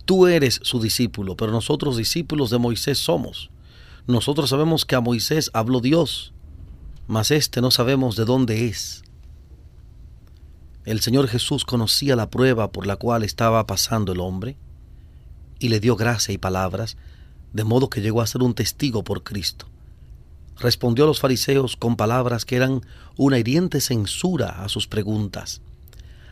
tú 0.05 0.27
eres 0.27 0.59
su 0.63 0.79
discípulo, 0.79 1.35
pero 1.35 1.51
nosotros 1.51 1.97
discípulos 1.97 2.49
de 2.49 2.57
Moisés 2.57 2.97
somos. 2.97 3.49
Nosotros 4.05 4.49
sabemos 4.49 4.85
que 4.85 4.95
a 4.95 5.01
Moisés 5.01 5.49
habló 5.53 5.81
Dios, 5.81 6.33
mas 7.07 7.31
éste 7.31 7.61
no 7.61 7.71
sabemos 7.71 8.15
de 8.15 8.25
dónde 8.25 8.67
es. 8.67 9.03
El 10.85 11.01
Señor 11.01 11.27
Jesús 11.27 11.65
conocía 11.65 12.15
la 12.15 12.29
prueba 12.29 12.71
por 12.71 12.87
la 12.87 12.95
cual 12.95 13.23
estaba 13.23 13.65
pasando 13.67 14.13
el 14.13 14.21
hombre 14.21 14.57
y 15.59 15.69
le 15.69 15.79
dio 15.79 15.95
gracia 15.95 16.33
y 16.33 16.37
palabras, 16.37 16.97
de 17.57 17.65
modo 17.65 17.89
que 17.89 17.99
llegó 17.99 18.21
a 18.21 18.27
ser 18.27 18.41
un 18.41 18.53
testigo 18.53 19.03
por 19.03 19.23
Cristo. 19.23 19.67
Respondió 20.57 21.03
a 21.03 21.07
los 21.07 21.19
fariseos 21.19 21.75
con 21.75 21.97
palabras 21.97 22.45
que 22.45 22.55
eran 22.55 22.81
una 23.17 23.37
hiriente 23.37 23.81
censura 23.81 24.63
a 24.63 24.69
sus 24.69 24.87
preguntas 24.87 25.61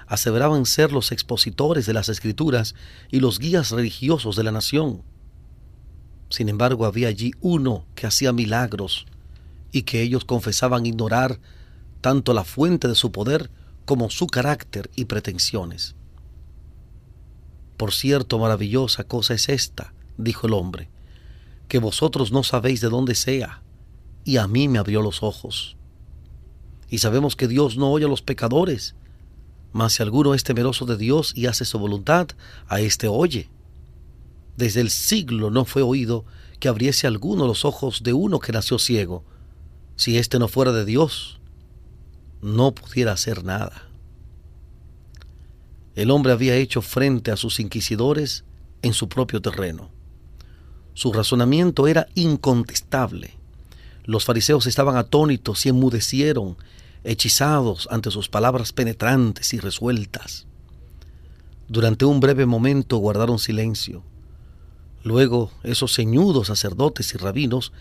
aseveraban 0.08 0.66
ser 0.66 0.92
los 0.92 1.12
expositores 1.12 1.86
de 1.86 1.94
las 1.94 2.10
escrituras 2.10 2.76
y 3.12 3.20
los 3.20 3.40
guías 3.40 3.72
religiosos 3.72 4.36
de 4.36 4.44
la 4.44 4.52
nación. 4.52 5.02
Sin 6.30 6.50
embargo, 6.50 6.86
había 6.86 7.08
allí 7.08 7.32
uno 7.42 7.86
que 7.96 8.08
hacía 8.08 8.34
milagros 8.34 9.06
y 9.72 9.84
que 9.84 10.02
ellos 10.02 10.26
confesaban 10.26 10.86
ignorar 10.86 11.40
tanto 12.02 12.34
la 12.34 12.44
fuente 12.44 12.88
de 12.88 12.96
su 12.96 13.12
poder 13.12 13.50
como 13.86 14.10
su 14.10 14.28
carácter 14.28 14.90
y 14.96 15.06
pretensiones. 15.06 15.96
Por 17.78 17.94
cierto, 17.94 18.40
maravillosa 18.40 19.04
cosa 19.04 19.34
es 19.34 19.50
esta, 19.50 19.94
dijo 20.18 20.48
el 20.48 20.54
hombre, 20.54 20.90
que 21.68 21.80
vosotros 21.80 22.32
no 22.32 22.44
sabéis 22.44 22.82
de 22.82 22.90
dónde 22.90 23.16
sea, 23.16 23.62
y 24.24 24.38
a 24.38 24.48
mí 24.48 24.68
me 24.68 24.80
abrió 24.80 25.02
los 25.02 25.24
ojos. 25.24 25.78
Y 26.90 27.00
sabemos 27.00 27.36
que 27.36 27.48
Dios 27.48 27.78
no 27.78 27.92
oye 27.92 28.06
a 28.06 28.10
los 28.10 28.22
pecadores, 28.22 28.96
mas 29.72 29.94
si 29.94 30.04
alguno 30.04 30.34
es 30.34 30.44
temeroso 30.44 30.86
de 30.86 30.98
Dios 30.98 31.34
y 31.36 31.48
hace 31.48 31.66
su 31.66 31.78
voluntad, 31.80 32.30
a 32.68 32.80
éste 32.80 33.08
oye. 33.08 33.50
Desde 34.56 34.82
el 34.82 34.90
siglo 34.90 35.50
no 35.52 35.66
fue 35.66 35.82
oído 35.82 36.26
que 36.60 36.70
abriese 36.70 37.08
alguno 37.08 37.46
los 37.46 37.66
ojos 37.66 38.02
de 38.04 38.14
uno 38.14 38.40
que 38.40 38.54
nació 38.54 38.80
ciego. 38.80 39.26
Si 39.98 40.18
éste 40.18 40.40
no 40.40 40.48
fuera 40.48 40.72
de 40.72 40.86
Dios, 40.86 41.42
no 42.42 42.74
pudiera 42.74 43.12
hacer 43.12 43.44
nada. 43.44 43.90
El 45.96 46.12
hombre 46.12 46.32
había 46.32 46.56
hecho 46.56 46.82
frente 46.82 47.32
a 47.32 47.38
sus 47.38 47.60
inquisidores 47.60 48.46
en 48.82 48.94
su 48.94 49.10
propio 49.10 49.42
terreno. 49.42 49.95
Su 50.96 51.12
razonamiento 51.14 51.88
era 51.88 52.08
incontestable. 52.16 53.36
Los 54.06 54.26
fariseos 54.26 54.66
estaban 54.66 54.96
atónitos 54.96 55.66
y 55.66 55.70
enmudecieron 55.70 56.58
hechizados 57.04 57.88
ante 57.92 58.12
sus 58.12 58.30
palabras 58.30 58.72
penetrantes 58.72 59.54
y 59.54 59.60
resueltas. 59.60 60.48
Durante 61.68 62.06
un 62.06 62.22
breve 62.22 62.46
momento 62.46 62.98
guardaron 62.98 63.40
silencio. 63.40 64.04
Luego 65.04 65.52
esos 65.64 65.94
ceñudos 65.94 66.48
sacerdotes 66.48 67.14
y 67.14 67.18
rabinos 67.18 67.74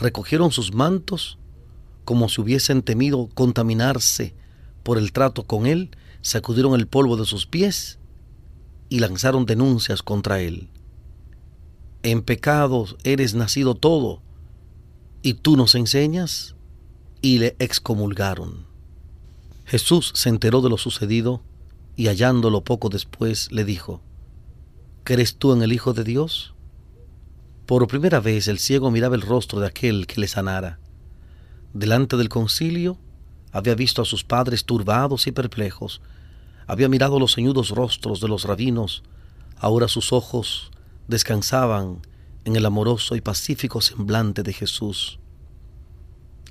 recogieron 0.00 0.50
sus 0.50 0.72
mantos 0.72 1.38
como 2.06 2.30
si 2.30 2.40
hubiesen 2.40 2.82
temido 2.82 3.28
contaminarse 3.34 4.34
por 4.82 4.96
el 4.96 5.12
trato 5.12 5.44
con 5.44 5.66
él, 5.66 5.90
sacudieron 6.22 6.74
el 6.74 6.86
polvo 6.86 7.18
de 7.18 7.26
sus 7.26 7.46
pies 7.46 7.98
y 8.88 8.98
lanzaron 8.98 9.44
denuncias 9.44 10.02
contra 10.02 10.40
él. 10.40 10.68
En 12.02 12.22
pecados 12.22 12.96
eres 13.04 13.34
nacido 13.34 13.76
todo, 13.76 14.22
y 15.22 15.34
tú 15.34 15.56
nos 15.56 15.76
enseñas, 15.76 16.56
y 17.20 17.38
le 17.38 17.54
excomulgaron. 17.60 18.66
Jesús 19.64 20.10
se 20.16 20.28
enteró 20.28 20.60
de 20.62 20.68
lo 20.68 20.78
sucedido 20.78 21.42
y 21.94 22.08
hallándolo 22.08 22.64
poco 22.64 22.88
después 22.88 23.52
le 23.52 23.64
dijo, 23.64 24.02
¿Crees 25.04 25.36
tú 25.36 25.52
en 25.52 25.62
el 25.62 25.72
Hijo 25.72 25.92
de 25.92 26.02
Dios? 26.02 26.54
Por 27.66 27.86
primera 27.86 28.18
vez 28.18 28.48
el 28.48 28.58
ciego 28.58 28.90
miraba 28.90 29.14
el 29.14 29.22
rostro 29.22 29.60
de 29.60 29.68
aquel 29.68 30.08
que 30.08 30.20
le 30.20 30.26
sanara. 30.26 30.80
Delante 31.72 32.16
del 32.16 32.28
concilio 32.28 32.98
había 33.52 33.76
visto 33.76 34.02
a 34.02 34.04
sus 34.04 34.24
padres 34.24 34.64
turbados 34.64 35.28
y 35.28 35.32
perplejos, 35.32 36.00
había 36.66 36.88
mirado 36.88 37.20
los 37.20 37.36
ceñudos 37.36 37.70
rostros 37.70 38.20
de 38.20 38.26
los 38.26 38.44
rabinos, 38.44 39.04
ahora 39.56 39.86
sus 39.86 40.12
ojos 40.12 40.71
descansaban 41.08 42.00
en 42.44 42.56
el 42.56 42.66
amoroso 42.66 43.16
y 43.16 43.20
pacífico 43.20 43.80
semblante 43.80 44.42
de 44.42 44.52
Jesús. 44.52 45.18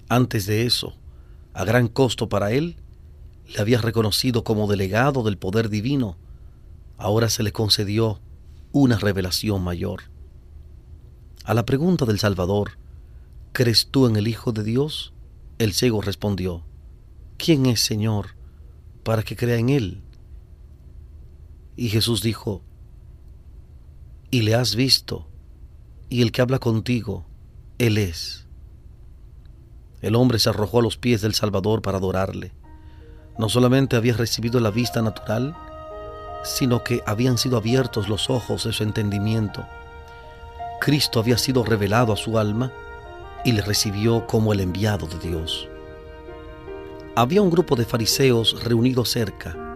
Antes 0.09 0.45
de 0.45 0.65
eso, 0.65 0.95
a 1.53 1.63
gran 1.65 1.87
costo 1.87 2.29
para 2.29 2.51
él, 2.51 2.77
le 3.53 3.59
había 3.59 3.81
reconocido 3.81 4.43
como 4.43 4.67
delegado 4.67 5.23
del 5.23 5.37
poder 5.37 5.69
divino, 5.69 6.17
ahora 6.97 7.29
se 7.29 7.43
le 7.43 7.51
concedió 7.51 8.21
una 8.71 8.97
revelación 8.97 9.63
mayor. 9.63 10.03
A 11.43 11.53
la 11.53 11.65
pregunta 11.65 12.05
del 12.05 12.19
Salvador, 12.19 12.77
¿crees 13.51 13.87
tú 13.89 14.05
en 14.05 14.15
el 14.15 14.27
Hijo 14.27 14.51
de 14.51 14.63
Dios? 14.63 15.13
El 15.57 15.73
ciego 15.73 16.01
respondió, 16.01 16.63
¿quién 17.37 17.65
es 17.65 17.81
Señor 17.81 18.35
para 19.03 19.23
que 19.23 19.35
crea 19.35 19.57
en 19.57 19.69
Él? 19.69 20.01
Y 21.75 21.89
Jesús 21.89 22.21
dijo, 22.21 22.61
y 24.32 24.41
le 24.41 24.55
has 24.55 24.75
visto, 24.75 25.27
y 26.09 26.21
el 26.23 26.32
que 26.32 26.41
habla 26.41 26.59
contigo, 26.59 27.25
Él 27.77 27.97
es. 27.97 28.47
El 30.01 30.15
hombre 30.15 30.39
se 30.39 30.49
arrojó 30.49 30.79
a 30.79 30.82
los 30.82 30.97
pies 30.97 31.21
del 31.21 31.36
Salvador 31.36 31.82
para 31.82 31.99
adorarle 31.99 32.53
no 33.38 33.49
solamente 33.49 33.95
había 33.95 34.13
recibido 34.13 34.59
la 34.59 34.71
vista 34.71 35.01
natural, 35.01 35.55
sino 36.43 36.84
que 36.84 37.01
habían 37.05 37.38
sido 37.38 37.57
abiertos 37.57 38.09
los 38.09 38.29
ojos 38.29 38.65
de 38.65 38.73
su 38.73 38.84
entendimiento. 38.84 39.65
Cristo 40.79 41.19
había 41.19 41.38
sido 41.38 41.63
revelado 41.63 42.13
a 42.13 42.17
su 42.17 42.38
alma 42.38 42.71
y 43.43 43.53
le 43.53 43.61
recibió 43.61 44.27
como 44.27 44.53
el 44.53 44.59
enviado 44.59 45.07
de 45.07 45.17
Dios. 45.19 45.67
Había 47.15 47.41
un 47.41 47.49
grupo 47.49 47.75
de 47.75 47.86
fariseos 47.86 48.63
reunidos 48.63 49.09
cerca, 49.09 49.70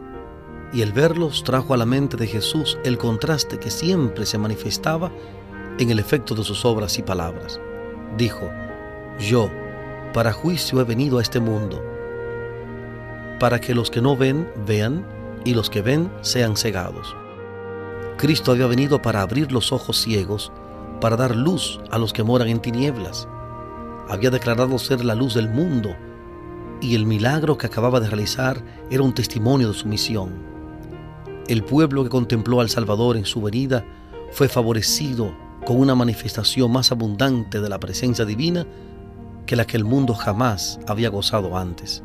y 0.75 0.81
el 0.81 0.91
verlos 0.91 1.43
trajo 1.43 1.73
a 1.73 1.77
la 1.77 1.85
mente 1.85 2.17
de 2.17 2.27
Jesús 2.27 2.77
el 2.83 2.97
contraste 2.97 3.57
que 3.57 3.71
siempre 3.71 4.25
se 4.25 4.37
manifestaba 4.37 5.11
en 5.79 5.89
el 5.89 5.99
efecto 5.99 6.35
de 6.35 6.43
sus 6.43 6.65
obras 6.65 6.99
y 6.99 7.01
palabras. 7.01 7.59
Dijo, 8.17 8.49
Yo, 9.19 9.49
para 10.13 10.33
juicio 10.33 10.81
he 10.81 10.83
venido 10.83 11.17
a 11.17 11.21
este 11.21 11.39
mundo 11.39 11.81
para 13.39 13.59
que 13.59 13.75
los 13.75 13.91
que 13.91 14.01
no 14.01 14.15
ven 14.15 14.49
vean 14.65 15.05
y 15.43 15.53
los 15.53 15.69
que 15.69 15.81
ven 15.81 16.11
sean 16.21 16.55
cegados. 16.55 17.15
Cristo 18.17 18.51
había 18.51 18.67
venido 18.67 19.01
para 19.01 19.21
abrir 19.21 19.51
los 19.51 19.71
ojos 19.71 20.01
ciegos, 20.01 20.51
para 21.01 21.17
dar 21.17 21.35
luz 21.35 21.79
a 21.91 21.97
los 21.97 22.13
que 22.13 22.23
moran 22.23 22.47
en 22.47 22.61
tinieblas. 22.61 23.27
Había 24.07 24.29
declarado 24.29 24.79
ser 24.79 25.03
la 25.03 25.15
luz 25.15 25.33
del 25.33 25.49
mundo 25.49 25.95
y 26.81 26.95
el 26.95 27.05
milagro 27.05 27.57
que 27.57 27.67
acababa 27.67 27.99
de 27.99 28.07
realizar 28.07 28.63
era 28.89 29.03
un 29.03 29.13
testimonio 29.13 29.69
de 29.69 29.73
su 29.73 29.87
misión. 29.87 30.54
El 31.47 31.63
pueblo 31.63 32.03
que 32.03 32.09
contempló 32.09 32.61
al 32.61 32.69
Salvador 32.69 33.17
en 33.17 33.25
su 33.25 33.41
venida 33.41 33.85
fue 34.31 34.47
favorecido 34.47 35.33
con 35.65 35.79
una 35.79 35.95
manifestación 35.95 36.71
más 36.71 36.91
abundante 36.91 37.61
de 37.61 37.69
la 37.69 37.79
presencia 37.79 38.25
divina 38.25 38.65
que 39.45 39.55
la 39.55 39.65
que 39.65 39.77
el 39.77 39.83
mundo 39.83 40.13
jamás 40.13 40.79
había 40.87 41.09
gozado 41.09 41.57
antes 41.57 42.03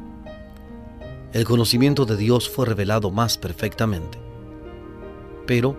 el 1.33 1.45
conocimiento 1.45 2.07
de 2.07 2.17
Dios 2.17 2.49
fue 2.49 2.67
revelado 2.67 3.13
más 3.13 3.39
perfectamente. 3.39 4.19
Pero, 5.47 5.77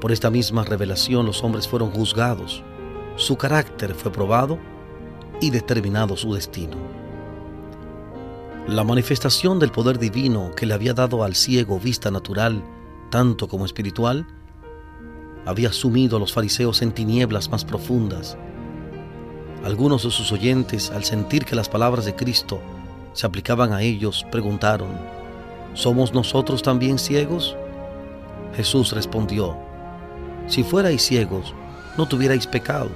por 0.00 0.10
esta 0.10 0.30
misma 0.30 0.64
revelación 0.64 1.26
los 1.26 1.44
hombres 1.44 1.68
fueron 1.68 1.90
juzgados, 1.90 2.62
su 3.16 3.36
carácter 3.36 3.94
fue 3.94 4.10
probado 4.10 4.58
y 5.40 5.50
determinado 5.50 6.16
su 6.16 6.32
destino. 6.32 6.76
La 8.68 8.84
manifestación 8.84 9.58
del 9.58 9.70
poder 9.70 9.98
divino 9.98 10.52
que 10.56 10.64
le 10.64 10.72
había 10.72 10.94
dado 10.94 11.24
al 11.24 11.34
ciego 11.34 11.78
vista 11.78 12.10
natural, 12.10 12.62
tanto 13.10 13.48
como 13.48 13.64
espiritual, 13.64 14.26
había 15.46 15.72
sumido 15.72 16.16
a 16.16 16.20
los 16.20 16.32
fariseos 16.32 16.82
en 16.82 16.92
tinieblas 16.92 17.50
más 17.50 17.64
profundas. 17.64 18.36
Algunos 19.64 20.04
de 20.04 20.10
sus 20.10 20.32
oyentes, 20.32 20.90
al 20.90 21.04
sentir 21.04 21.44
que 21.44 21.56
las 21.56 21.68
palabras 21.68 22.04
de 22.04 22.14
Cristo 22.14 22.60
se 23.12 23.26
aplicaban 23.26 23.72
a 23.72 23.82
ellos, 23.82 24.24
preguntaron, 24.30 24.88
¿somos 25.74 26.14
nosotros 26.14 26.62
también 26.62 26.98
ciegos? 26.98 27.56
Jesús 28.54 28.92
respondió, 28.92 29.56
si 30.46 30.64
fuerais 30.64 31.02
ciegos, 31.02 31.54
no 31.96 32.06
tuvierais 32.06 32.46
pecado. 32.46 32.90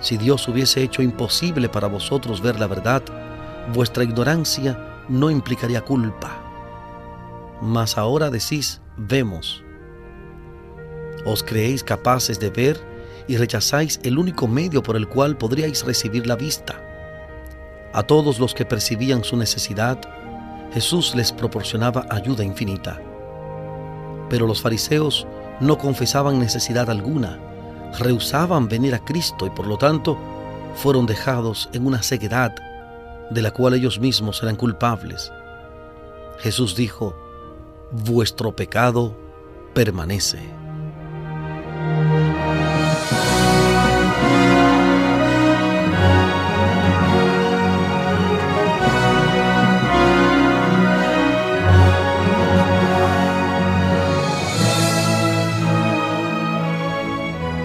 Si 0.00 0.16
Dios 0.16 0.46
hubiese 0.48 0.82
hecho 0.82 1.02
imposible 1.02 1.68
para 1.68 1.86
vosotros 1.88 2.40
ver 2.40 2.58
la 2.58 2.66
verdad, 2.66 3.02
vuestra 3.72 4.04
ignorancia 4.04 5.04
no 5.08 5.30
implicaría 5.30 5.80
culpa. 5.82 6.41
Mas 7.62 7.96
ahora 7.96 8.28
decís, 8.28 8.80
vemos. 8.96 9.62
Os 11.24 11.44
creéis 11.44 11.84
capaces 11.84 12.40
de 12.40 12.50
ver 12.50 12.80
y 13.28 13.36
rechazáis 13.36 14.00
el 14.02 14.18
único 14.18 14.48
medio 14.48 14.82
por 14.82 14.96
el 14.96 15.08
cual 15.08 15.38
podríais 15.38 15.84
recibir 15.86 16.26
la 16.26 16.34
vista. 16.34 16.82
A 17.92 18.02
todos 18.02 18.40
los 18.40 18.52
que 18.52 18.64
percibían 18.64 19.22
su 19.22 19.36
necesidad, 19.36 20.00
Jesús 20.74 21.14
les 21.14 21.30
proporcionaba 21.30 22.04
ayuda 22.10 22.42
infinita. 22.42 23.00
Pero 24.28 24.48
los 24.48 24.60
fariseos 24.60 25.28
no 25.60 25.78
confesaban 25.78 26.40
necesidad 26.40 26.90
alguna, 26.90 27.38
rehusaban 28.00 28.66
venir 28.66 28.92
a 28.96 29.04
Cristo 29.04 29.46
y 29.46 29.50
por 29.50 29.68
lo 29.68 29.78
tanto 29.78 30.18
fueron 30.74 31.06
dejados 31.06 31.68
en 31.72 31.86
una 31.86 32.02
ceguedad 32.02 32.52
de 33.30 33.42
la 33.42 33.52
cual 33.52 33.74
ellos 33.74 34.00
mismos 34.00 34.42
eran 34.42 34.56
culpables. 34.56 35.30
Jesús 36.38 36.74
dijo, 36.74 37.21
vuestro 37.92 38.56
pecado 38.56 39.14
permanece. 39.74 40.38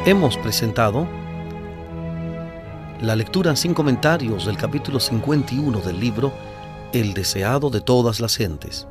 Hemos 0.06 0.38
presentado 0.38 1.08
la 3.02 3.16
lectura 3.16 3.56
sin 3.56 3.74
comentarios 3.74 4.46
del 4.46 4.58
capítulo 4.58 5.00
51 5.00 5.80
del 5.82 6.00
libro 6.00 6.32
El 6.94 7.14
deseado 7.14 7.70
de 7.70 7.82
todas 7.82 8.20
las 8.20 8.36
gentes. 8.38 8.88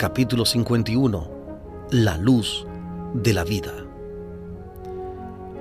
Capítulo 0.00 0.46
51. 0.46 1.88
La 1.90 2.16
luz 2.16 2.66
de 3.12 3.34
la 3.34 3.44
vida. 3.44 3.70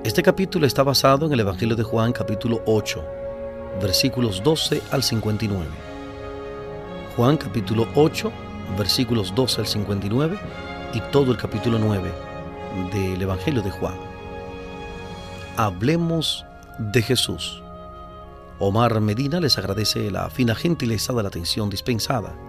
Este 0.06 0.24
capítulo 0.24 0.66
está 0.66 0.82
basado 0.82 1.26
en 1.26 1.34
el 1.34 1.42
Evangelio 1.42 1.76
de 1.76 1.84
Juan 1.84 2.14
capítulo 2.14 2.64
8, 2.66 3.04
versículos 3.82 4.42
12 4.42 4.82
al 4.92 5.04
59. 5.04 5.66
Juan 7.18 7.36
capítulo 7.36 7.86
8, 7.96 8.32
versículos 8.78 9.36
12 9.36 9.60
al 9.60 9.68
59 9.68 10.40
y 10.94 11.02
todo 11.12 11.34
el 11.34 11.38
capítulo 11.38 11.78
9 11.78 12.10
del 12.94 13.22
Evangelio 13.22 13.62
de 13.62 13.72
Juan. 13.72 13.98
Hablemos 15.58 16.46
de 16.78 17.02
Jesús. 17.02 17.62
Omar 18.58 19.02
Medina 19.02 19.42
les 19.42 19.58
agradece 19.58 20.10
la 20.10 20.30
fina 20.30 20.56
gentileza 20.56 21.12
de 21.12 21.24
la 21.24 21.28
atención 21.28 21.70
dispensada. 21.70 22.49